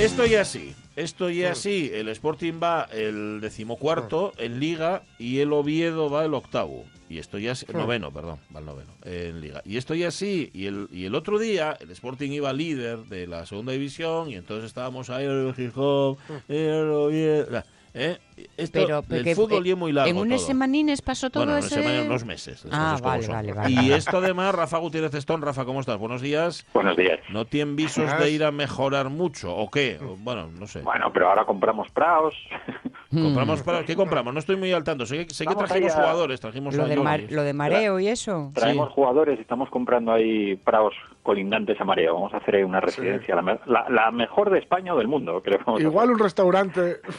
[0.00, 0.74] Estoy así.
[0.96, 1.90] Estoy así.
[1.92, 6.86] El Sporting va el decimocuarto en Liga y el Oviedo va el octavo.
[7.10, 7.66] Y estoy así.
[7.70, 8.38] Noveno, perdón.
[8.54, 9.60] Va el noveno en Liga.
[9.66, 10.50] Y estoy así.
[10.54, 14.36] Y el, y el otro día el Sporting iba líder de la segunda división y
[14.36, 16.16] entonces estábamos ahí en el Gijón,
[16.48, 17.62] el Oviedo.
[17.94, 18.18] ¿Eh?
[18.56, 20.10] Esto, Pero, el porque, fútbol eh, y es muy largo.
[20.10, 20.46] En unos todo.
[20.46, 22.02] semanines pasó todo Bueno, ese...
[22.06, 22.66] unos meses.
[22.72, 23.70] Ah, vale, vale, vale.
[23.82, 25.42] Y esto además, Rafa Gutiérrez Estón.
[25.42, 25.98] Rafa, ¿cómo estás?
[25.98, 26.64] Buenos días.
[26.72, 27.18] Buenos días.
[27.30, 29.54] ¿No tienen visos de ir a mejorar mucho?
[29.54, 29.98] ¿O qué?
[30.20, 30.80] Bueno, no sé.
[30.80, 32.34] Bueno, pero ahora compramos praos.
[33.10, 34.32] ¿Compramos para, ¿Qué compramos?
[34.32, 35.04] No estoy muy al tanto.
[35.04, 36.40] Sé que, sé que trajimos jugadores.
[36.40, 38.52] Trajimos Lo a de, mar- lo de mareo y eso.
[38.54, 38.94] Traemos Sí.
[38.94, 42.14] jugadores y estamos comprando ahí praos colindantes a mareo.
[42.14, 45.42] Vamos a hacer una residencia, la, me- la- la mejor de España o del mundo,
[45.42, 45.78] creo.
[45.78, 47.00] Igual un restaurante.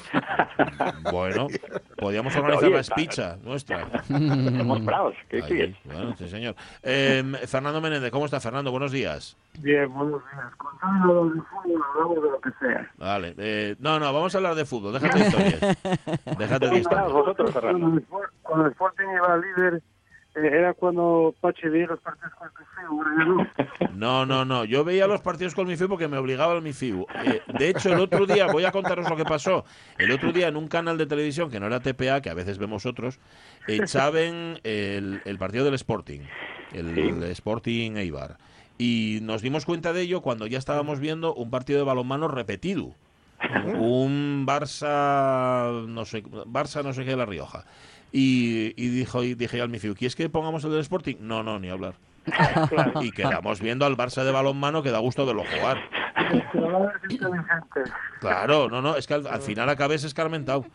[1.11, 1.47] Bueno,
[1.97, 3.85] podíamos organizar Oye, la espicha nuestra.
[4.07, 5.15] Tenemos praos.
[5.29, 6.55] ¿Qué Ahí, bueno, sí, señor.
[6.83, 8.71] Eh, Fernando Menéndez, ¿cómo está Fernando?
[8.71, 9.35] Buenos días.
[9.59, 10.55] Bien, buenos días.
[10.57, 12.91] Contando lo del fútbol, hablamos de lo que sea.
[12.97, 13.35] Vale.
[13.37, 14.93] eh, no, no, vamos a hablar de fútbol.
[14.93, 15.59] Déjate de historias.
[16.37, 17.11] Déjate de historias.
[17.11, 18.05] vosotros, Ferran.
[18.43, 19.81] Cuando el, Sporting iba líder,
[20.35, 23.47] era cuando Pache veía los partidos con el
[23.89, 24.25] ya no.
[24.25, 24.65] No, no.
[24.65, 27.05] Yo veía los partidos con mi FIU porque me obligaba el mi FIU.
[27.25, 29.65] Eh, de hecho, el otro día, voy a contaros lo que pasó.
[29.97, 32.57] El otro día en un canal de televisión que no era TPA, que a veces
[32.57, 33.19] vemos otros,
[33.67, 36.21] echaban el, el partido del Sporting,
[36.73, 38.37] el, el Sporting Eibar.
[38.77, 42.95] Y nos dimos cuenta de ello cuando ya estábamos viendo un partido de balonmano repetido.
[43.75, 47.65] Un Barça, no sé, Barça no sé qué de La Rioja.
[48.11, 51.15] Y, y dijo, y dije al Mifiu, ¿quieres que pongamos el del Sporting?
[51.21, 51.93] No, no, ni hablar.
[53.01, 55.77] Y quedamos viendo al Barça de balonmano que da gusto jugar.
[56.15, 57.81] Haber gente inteligente.
[58.19, 60.65] Claro, no, no, es que al, al final acabes escarmentado.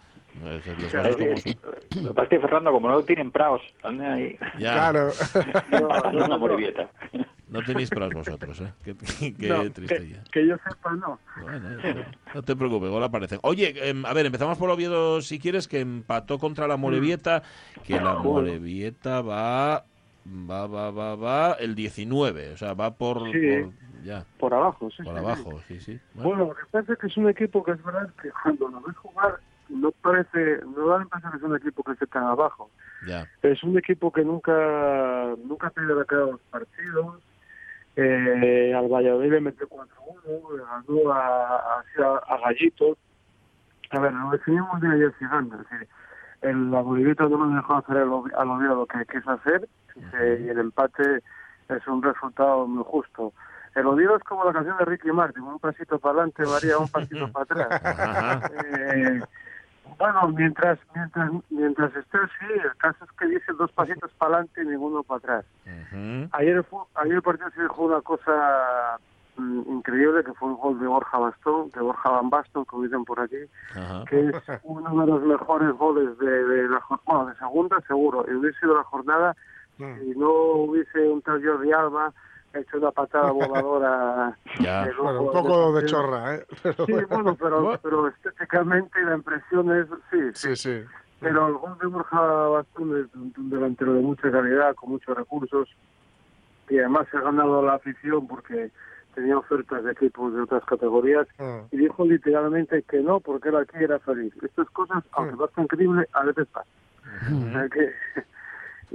[0.44, 1.56] Es- como.
[2.02, 3.62] Lo que pasa es que, Fernando, como no tienen praos,
[4.14, 5.10] ahí Ya, Claro.
[6.12, 6.88] una morivieta.
[7.48, 8.72] No tenéis pras vosotros, ¿eh?
[8.82, 8.96] Qué,
[9.38, 11.18] qué No, triste que, que yo sepa, no.
[11.40, 13.38] Bueno, no, no te preocupes, ahora aparecen.
[13.42, 17.42] Oye, em, a ver, empezamos por Oviedo, si quieres, que empató contra la Morevieta,
[17.84, 19.84] que la Morevieta va,
[20.26, 23.48] va, va, va, va el 19, o sea, va por, Sí.
[23.48, 23.72] por-
[24.04, 25.02] ya, Por abajo, sí.
[25.02, 26.00] por sí, abajo, sí, sí.
[26.14, 28.68] Bueno, Bueno, lo que pasa es que es un equipo que es verdad que cuando
[28.68, 32.06] lo ves jugar, no parece, no da la impresión que es un equipo que esté
[32.06, 32.70] tan abajo.
[33.06, 37.22] ya, Es un equipo que nunca nunca ha tenido de cara los partidos.
[37.96, 42.96] Eh, al Valladolid le metió 4-1, le ganó a, a, a Gallito.
[43.90, 45.56] A ver, lo definimos de ayer gigante.
[45.56, 45.88] Es decir,
[46.42, 49.66] el aburrimiento no nos dejó hacer al Ovi- al Oviedo lo que quiso hacer
[49.96, 51.22] y, el empate
[51.68, 53.32] es un resultado muy justo.
[53.74, 56.88] El Oviedo es como la canción de Ricky Martin, un pasito para adelante, María, un
[56.88, 58.52] pasito para atrás.
[58.64, 59.20] Eh,
[59.98, 64.62] bueno, mientras, mientras, mientras esté así, el caso es que dice dos pasitos para adelante
[64.62, 65.44] y ninguno para atrás.
[66.32, 68.98] Ayer, fu- ayer el partido se dejó una cosa
[69.36, 73.04] mm, increíble, que fue un gol de Borja Bastón, de Borja Van Baston, como dicen
[73.04, 73.36] por aquí,
[74.06, 74.34] que es
[74.64, 78.76] uno de los mejores goles de, de la jornada, de segunda seguro, y hubiese sido
[78.76, 79.36] la jornada
[80.00, 82.12] si no hubiese un tal Jordi Alba
[82.58, 84.36] hecho una patada voladora.
[84.60, 84.84] Ya.
[84.86, 85.86] de lujo Bueno, un de poco de partido.
[86.02, 86.46] chorra, ¿eh?
[86.62, 90.84] Pero Sí, bueno, pero, pero estéticamente la impresión es, sí, Sí, sí.
[91.20, 95.16] pero el gol de Borja Bastón es un, un delantero de mucha calidad, con muchos
[95.16, 95.68] recursos,
[96.68, 98.70] y además se ha ganado la afición porque
[99.14, 101.66] tenía ofertas de equipos de otras categorías, Mm.
[101.72, 104.32] y dijo literalmente que no, porque él aquí era feliz.
[104.42, 106.72] Estas cosas, aunque parezcan increíble, a veces pasan.
[107.48, 107.92] O sea que-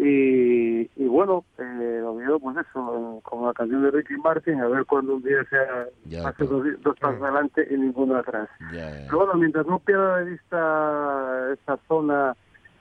[0.04, 4.68] y, y bueno, eh, lo vio pues eso, como la canción de Ricky Martin, a
[4.68, 8.50] ver cuando un día sea Ya, hace dos, dos pasos adelante y ninguno atrás.
[8.74, 9.06] Ya, ya.
[9.06, 12.36] Pero bueno, mientras no pierda de vista esta zona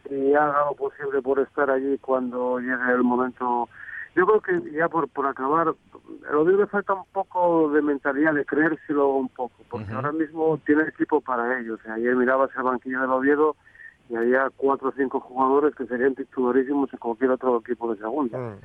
[0.09, 3.69] y haga lo posible por estar allí cuando llegue el momento.
[4.17, 5.75] Yo creo que ya por, por acabar,
[6.27, 10.59] el Oviedo le falta un poco de mentalidad, de creérselo un poco, porque ahora mismo
[10.65, 11.75] tiene equipo para ello.
[11.75, 13.57] O sea, ayer mirabas el banquillo del Oviedo
[14.11, 18.39] y había cuatro o cinco jugadores que serían titularísimos en cualquier otro equipo de segunda.
[18.39, 18.59] Mm.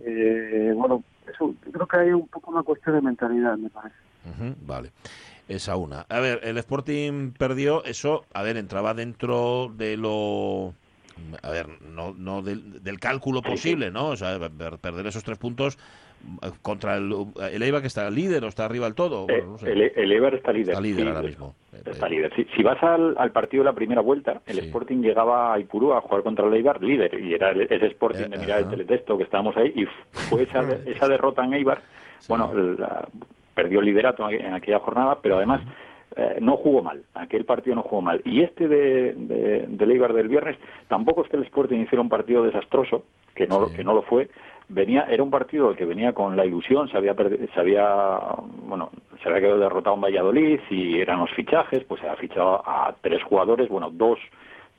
[0.00, 3.96] Eh, bueno, eso, creo que hay un poco una cuestión de mentalidad, me parece.
[4.30, 4.92] Ujú, Vale.
[5.48, 6.06] Esa una.
[6.08, 10.72] A ver, el Sporting perdió, eso, a ver, entraba dentro de lo...
[11.42, 14.08] A ver, no, no del, del cálculo posible, ¿no?
[14.08, 15.78] O sea, per- perder esos tres puntos
[16.62, 17.12] contra el,
[17.52, 19.22] el Eibar que está líder o está arriba del todo.
[19.28, 19.72] Eh, Bueno, no sé.
[19.72, 20.70] el, el Eibar está líder.
[20.70, 21.54] Está líder sí, ahora mismo.
[21.84, 22.32] Está líder.
[22.36, 25.92] Si, si vas al, al partido de la primera vuelta, el Sporting llegaba a Ipurú
[25.92, 29.16] a jugar contra el Eibar líder y era el- ese Sporting de mirar el teletexto
[29.16, 29.86] que estábamos ahí y
[30.28, 31.82] fue esa, esa derrota en Eibar.
[32.28, 33.08] Bueno, la-
[33.54, 35.60] perdió el liderato en aquella jornada, pero además
[36.16, 37.02] eh, no jugó mal.
[37.14, 38.20] Aquel partido no jugó mal.
[38.24, 40.56] Y este de, de, del Eibar del viernes
[40.88, 43.04] tampoco es que el Sporting hiciera un partido desastroso,
[43.34, 44.28] que no, que no lo fue.
[44.74, 48.18] Venía, era un partido que venía con la ilusión, se había, se había,
[48.66, 48.88] bueno,
[49.22, 52.94] se había quedado derrotado en Valladolid y eran los fichajes, pues se ha fichado a
[53.02, 54.18] tres jugadores, bueno, dos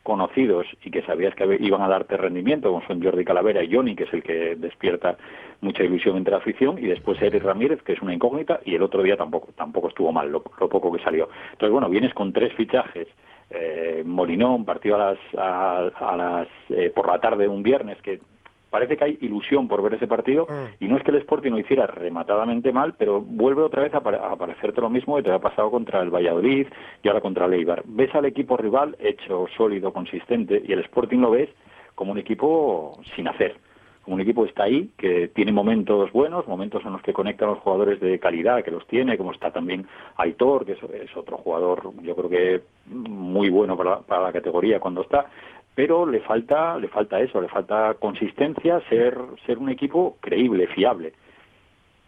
[0.01, 3.95] conocidos y que sabías que iban a darte rendimiento, como son Jordi Calavera y Johnny,
[3.95, 5.15] que es el que despierta
[5.61, 8.81] mucha ilusión entre la afición, y después Eric Ramírez, que es una incógnita, y el
[8.81, 11.29] otro día tampoco tampoco estuvo mal, lo, lo poco que salió.
[11.51, 13.07] Entonces, bueno, vienes con tres fichajes,
[13.51, 18.19] eh, Molinón, partido a las, a, a las eh, por la tarde un viernes, que
[18.73, 20.47] parece que hay ilusión por ver ese partido
[20.79, 23.97] y no es que el Sporting lo hiciera rematadamente mal, pero vuelve otra vez a,
[23.99, 26.65] a aparecerte lo mismo que te ha pasado contra el Valladolid
[27.03, 27.83] y ahora contra el Eibar.
[27.85, 31.49] Ves al equipo rival hecho, sólido, consistente y el Sporting lo ves
[31.93, 33.57] como un equipo sin hacer.
[34.01, 37.49] Como un equipo que está ahí, que tiene momentos buenos, momentos en los que conectan
[37.49, 39.85] los jugadores de calidad, que los tiene, como está también
[40.17, 44.79] Aitor, que es, es otro jugador, yo creo que muy bueno para, para la categoría
[44.79, 45.27] cuando está,
[45.75, 51.13] pero le falta le falta eso le falta consistencia ser ser un equipo creíble fiable.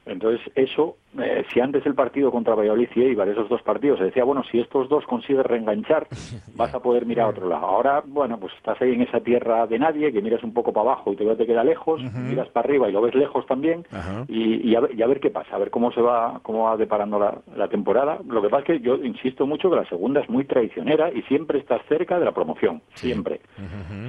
[0.06, 4.06] Entonces eso eh, si antes el partido contra Valladolid y Eibar esos dos partidos se
[4.06, 6.08] decía bueno si estos dos consigues reenganchar
[6.56, 9.68] vas a poder mirar a otro lado ahora bueno pues estás ahí en esa tierra
[9.68, 12.66] de nadie que miras un poco para abajo y todavía te queda lejos miras para
[12.68, 13.86] arriba y lo ves lejos también
[14.28, 16.66] y, y a, ver, y a ver qué pasa, a ver cómo se va, cómo
[16.66, 18.20] va deparando la, la temporada.
[18.28, 21.22] Lo que pasa es que yo insisto mucho que la segunda es muy traicionera y
[21.24, 23.42] siempre estás cerca de la promoción, siempre.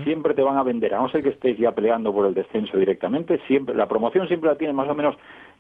[0.05, 2.77] Siempre te van a vender, a no ser que estés ya peleando por el descenso
[2.77, 5.17] directamente, siempre la promoción siempre la tiene más o menos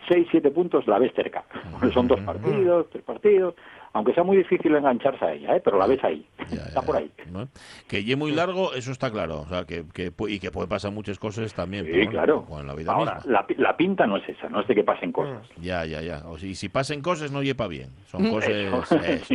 [0.09, 1.36] 6, 7 puntos, la ves cerca.
[1.73, 3.55] Porque son dos partidos, tres partidos,
[3.93, 5.63] aunque sea muy difícil engancharse a ella, ¿eh?
[5.65, 7.11] pero la ves ahí, está por ahí.
[7.33, 7.49] ¿no?
[7.89, 9.41] Que llegue muy largo, eso está claro.
[9.41, 11.87] O sea, que, que y que puede pasar muchas cosas también.
[11.87, 12.61] Sí, pero bueno, claro.
[12.61, 13.33] en la vida Ahora, misma.
[13.33, 15.47] la, la pinta no es esa, no es de que pasen cosas.
[15.61, 16.23] Ya, ya, ya.
[16.27, 17.89] O si, si pasen cosas, no lleva bien.
[18.07, 18.31] Son Mm.
[18.31, 18.83] cosas, Eso.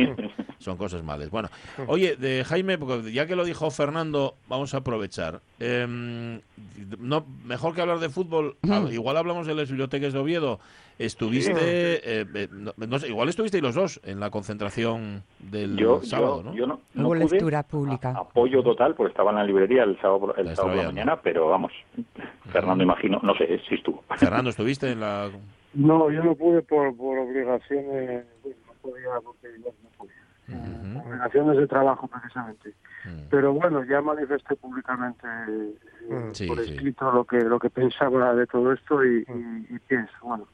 [0.58, 1.28] son cosas malas.
[1.30, 1.48] Bueno,
[1.88, 5.40] oye, de Jaime, porque ya que lo dijo Fernando, vamos a aprovechar.
[5.58, 6.40] Em,
[6.98, 8.56] no, mejor que hablar de fútbol,
[8.90, 10.60] igual hablamos de las bibliotecas de Oviedo.
[10.98, 16.02] Estuviste, eh, eh, no, no sé, igual estuvisteis los dos en la concentración del Yo,
[16.02, 16.54] sábado, yo, ¿no?
[16.54, 17.30] yo no, no Hubo pude.
[17.30, 18.10] lectura pública.
[18.10, 20.90] apoyo total porque estaba en la librería el sábado por, el La sábado por la
[20.90, 21.72] mañana pero vamos
[22.52, 25.30] Fernando imagino no sé si estuvo Fernando, ¿estuviste en la...?
[25.74, 29.48] No, yo no pude por, por obligaciones, bueno, no podía porque
[31.06, 32.74] Obligaciones de trabajo precisamente.
[33.30, 35.74] Pero bueno, ya manifesté públicamente eh,
[36.08, 36.34] Mm.
[36.34, 36.72] Sí, por sí.
[36.72, 40.46] escrito lo que lo que pensaba de todo esto y, y- y pienso, bueno,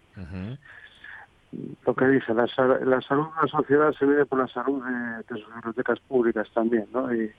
[1.86, 4.84] lo que dice, la, sa- la salud de la sociedad se mide por la salud
[4.84, 7.12] de, de sus bibliotecas públicas también, ¿no?
[7.14, 7.32] Y,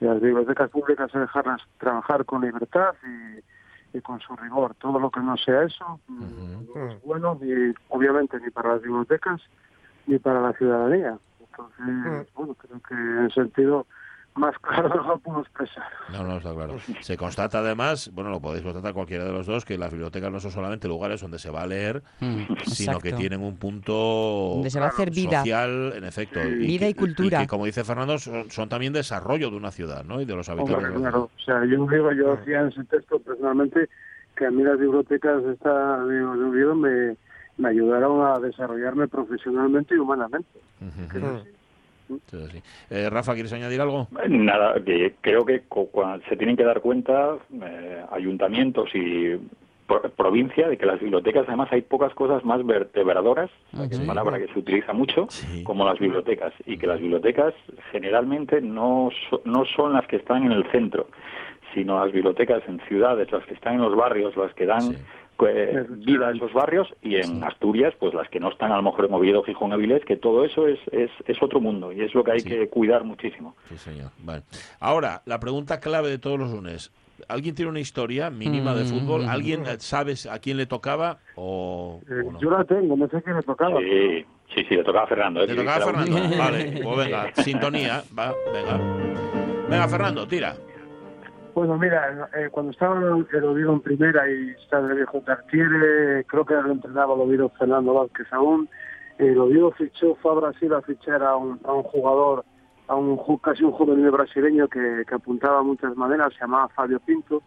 [0.00, 4.74] Y las bibliotecas públicas hay que dejarlas trabajar con libertad y, y con su rigor.
[4.76, 8.82] Todo lo que no sea eso mm, no es bueno, ni, obviamente, ni para las
[8.82, 9.40] bibliotecas
[10.06, 11.18] ni para la ciudadanía.
[11.56, 13.86] Entonces, bueno, creo que en sentido
[14.34, 15.84] más claro no lo puedo expresar.
[16.10, 16.76] No, no, está claro.
[17.02, 20.40] Se constata además, bueno, lo podéis constatar cualquiera de los dos, que las bibliotecas no
[20.40, 23.16] son solamente lugares donde se va a leer, Mm, sino que exacto.
[23.18, 25.40] tienen un punto Donde se va a hacer vida.
[25.40, 26.40] social, en efecto.
[26.40, 27.40] Vida que- y cultura.
[27.40, 30.18] que, como dice Fernando, son, son también desarrollo de una ciudad, ¿no?
[30.20, 30.94] Y de los Hombre, habitantes.
[30.94, 31.30] la claro.
[31.36, 33.90] O sea, yo digo, yo decía en ese texto personalmente
[34.34, 37.16] que a mí las bibliotecas de esta de Oviedo me,
[37.58, 40.48] me ayudaron a desarrollarme profesionalmente y humanamente.
[42.30, 42.62] Sí.
[42.90, 44.08] Eh, Rafa, ¿quieres añadir algo?
[44.28, 49.36] Nada, que creo que cuando se tienen que dar cuenta eh, ayuntamientos y
[49.86, 54.06] pro- provincia de que las bibliotecas además hay pocas cosas más vertebradoras, que es Sí.
[54.06, 55.26] palabra que se utiliza mucho,
[55.64, 57.54] como las bibliotecas y que las bibliotecas
[57.92, 61.06] generalmente no so- no son las que están en el centro,
[61.72, 64.96] sino las bibliotecas en ciudades, las que están en los barrios, las que dan
[65.48, 68.82] eh, vida a esos barrios y en Asturias, pues las que no están a lo
[68.82, 72.14] mejor en Oviedo, Gijón, Avilés, que todo eso es, es, es otro mundo y es
[72.14, 73.56] lo que hay que cuidar muchísimo.
[73.68, 74.10] Sí, señor.
[74.18, 74.42] Vale.
[74.80, 76.92] Ahora, la pregunta clave de todos los lunes.
[77.28, 79.26] ¿Alguien tiene una historia mínima de fútbol?
[79.28, 82.40] ¿Alguien eh, sabes a quién le tocaba o, Eh, o no?
[82.40, 83.78] Yo la tengo, no sé quién le tocaba.
[83.80, 84.24] Sí,
[84.54, 85.42] sí, sí, le tocaba a Fernando.
[85.42, 85.46] ¿eh?
[85.46, 86.36] ¿Le tocaba a Fernando?
[86.36, 88.80] Vale, pues venga, sintonía, va, venga.
[89.68, 90.56] Venga, Fernando, tira.
[91.54, 96.46] Bueno, mira, eh, cuando estaba el Oviedo en primera y estaba el viejo Tartiere, creo
[96.46, 98.68] que lo entrenaba el Oviedo Fernando Vázquez aún,
[99.18, 102.44] el Oviedo fichó, fue a Brasil a fichar a un, a un jugador,
[102.88, 106.98] a un casi un juvenil brasileño que, que apuntaba a muchas maneras, se llamaba Fabio
[107.00, 107.42] Pinto.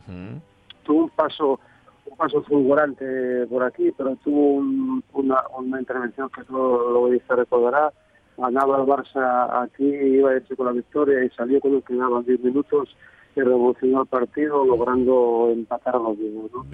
[0.83, 1.59] Tuvo un paso
[2.05, 7.35] un paso fulgurante por aquí, pero tuvo un- una, una intervención que todo lo se
[7.35, 7.91] recordará.
[8.37, 12.39] Ganaba el Barça aquí, iba a irse con la victoria y salió cuando quedaban 10
[12.41, 12.95] minutos
[13.36, 16.51] y revolucionó el partido logrando empatar a los mismos.
[16.53, 16.65] ¿no?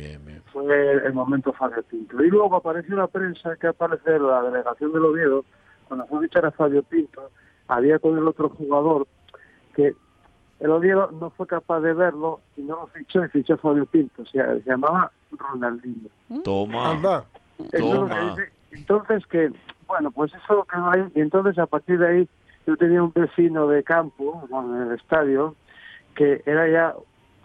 [0.53, 2.24] Fue el, el momento Fabio Pinto.
[2.24, 5.43] Y luego apareció la prensa que aparece la delegación del Oviedo,
[5.88, 7.32] cuando fue a fichar a Fabio Pinto,
[7.68, 9.07] había con el otro jugador
[9.76, 9.95] que
[10.59, 13.86] el Oviedo no fue capaz de verlo y no lo fichó y fichó a Fabio
[13.88, 14.22] Pinto.
[14.22, 16.09] O sea, se llamaba Ronaldinho.
[16.43, 17.26] Toma.
[17.72, 18.36] Que Toma.
[18.36, 18.51] dice.
[18.72, 19.51] Entonces que,
[19.88, 21.03] bueno, pues eso quedó ahí.
[21.16, 22.30] Y entonces a partir de ahí
[22.68, 25.55] yo tenía un vecino de campo, bueno, en el estadio,
[26.16, 26.95] que era ya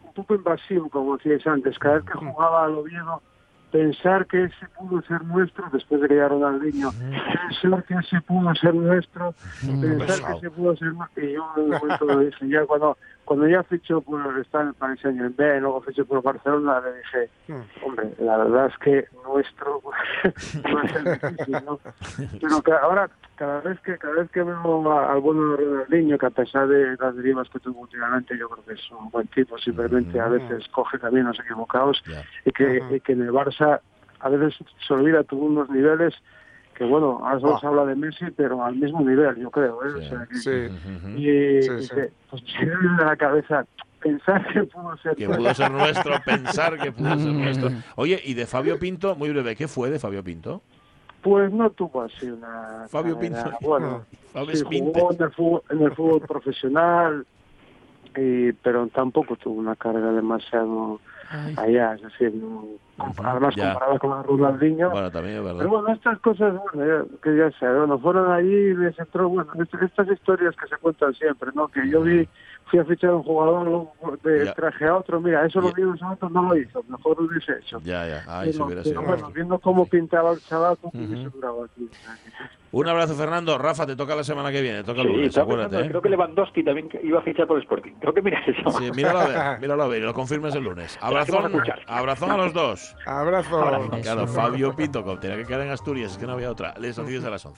[0.05, 1.79] un poco invasivo, como decíais antes.
[1.79, 3.23] Cada vez que jugaba al Oviedo,
[3.71, 6.91] pensar que ese pudo ser nuestro, después de que ya Ronaldinho,
[7.61, 10.27] pensar que ese pudo ser nuestro, pensar pesado.
[10.27, 11.25] que ese pudo ser nuestro.
[11.25, 12.97] Y yo en un momento lo dije, ya cuando,
[13.27, 16.97] cuando ya fichó por estar en el Paris Saint Germain, luego fichó por Barcelona, le
[16.99, 17.31] dije,
[17.85, 19.83] hombre, la verdad es que nuestro
[20.75, 21.81] va a ser difícil, ¿no?
[22.41, 26.27] Pero que ahora, cada vez que cada vez que veo a alguno de Ronaldinho, que
[26.27, 29.59] a pesar de las derivas que tuvo últimamente, yo creo que es un buen tipo,
[29.59, 32.01] simplemente a veces coge caminos equivocados
[32.45, 33.81] y que, y que en el Barça
[34.21, 34.55] a veces
[34.87, 36.15] se olvida, tuvo unos niveles
[36.77, 39.95] que bueno, ahora solo se habla de Messi, pero al mismo nivel, yo creo, ¿eh?
[39.97, 40.37] O sea, que-
[41.17, 41.95] y, Sí, y sí.
[41.95, 43.65] que, pues, se viene a la cabeza
[44.01, 47.71] pensar que pudo ser Que pudo ser nuestro, pensar que pudo ser nuestro.
[47.97, 50.61] Oye, y de Fabio Pinto, muy breve, ¿qué fue de Fabio Pinto?
[51.23, 52.87] Pues no tuvo así una.
[52.89, 53.59] Fabio carrera- Pinto.
[53.63, 57.27] Bueno, Fabio sí, jugó en el fútbol, en el fútbol profesional,
[58.17, 61.01] y, pero tampoco tuvo una carrera demasiado
[61.57, 61.95] allá.
[61.95, 62.65] Es decir, no,
[62.99, 63.73] además Ya.
[63.73, 64.91] comparada con la Ronaldinho.
[64.91, 65.59] Bueno, también es verdad.
[65.59, 69.29] Pero bueno, estas cosas, bueno, ya- que ya sé, bueno, fueron allí y les entró,
[69.29, 71.69] bueno, est- estas historias que se cuentan siempre, ¿no?
[71.69, 72.29] Que yo vi,
[72.67, 73.89] fui a fichar a un jugador,
[74.23, 74.55] de Ya.
[74.55, 77.27] traje a otro, mira, eso lo vi en ese momento, no lo hizo, mejor lo
[77.29, 77.79] hubiese hecho.
[77.85, 78.25] Ya, ya.
[78.27, 79.03] Ay, se hubiera pero sido.
[79.13, 80.93] bueno, viendo cómo pintaba el chaval, cómo
[81.65, 81.89] aquí.
[82.73, 83.57] Un abrazo, Fernando.
[83.57, 84.83] Rafa, te toca la semana que viene.
[84.83, 85.69] Toca el Sí, lunes, acuérdate.
[85.71, 85.89] pensando, ¿eh?
[85.91, 87.93] creo que Lewandowski también iba a fichar por el Sporting.
[88.01, 88.71] Creo que mira eso.
[88.73, 90.99] Sí, míralo a ver, míralo a ver, y lo confirmes el lunes.
[91.01, 91.53] Abrazón,
[91.87, 92.86] abrazón a los dos.
[93.05, 93.91] Abrazo.
[94.03, 96.75] Claro, Fabio Pinto, como tenía que quedar en Asturias, es que no había otra.
[96.79, 97.55] Les noticias a las 11.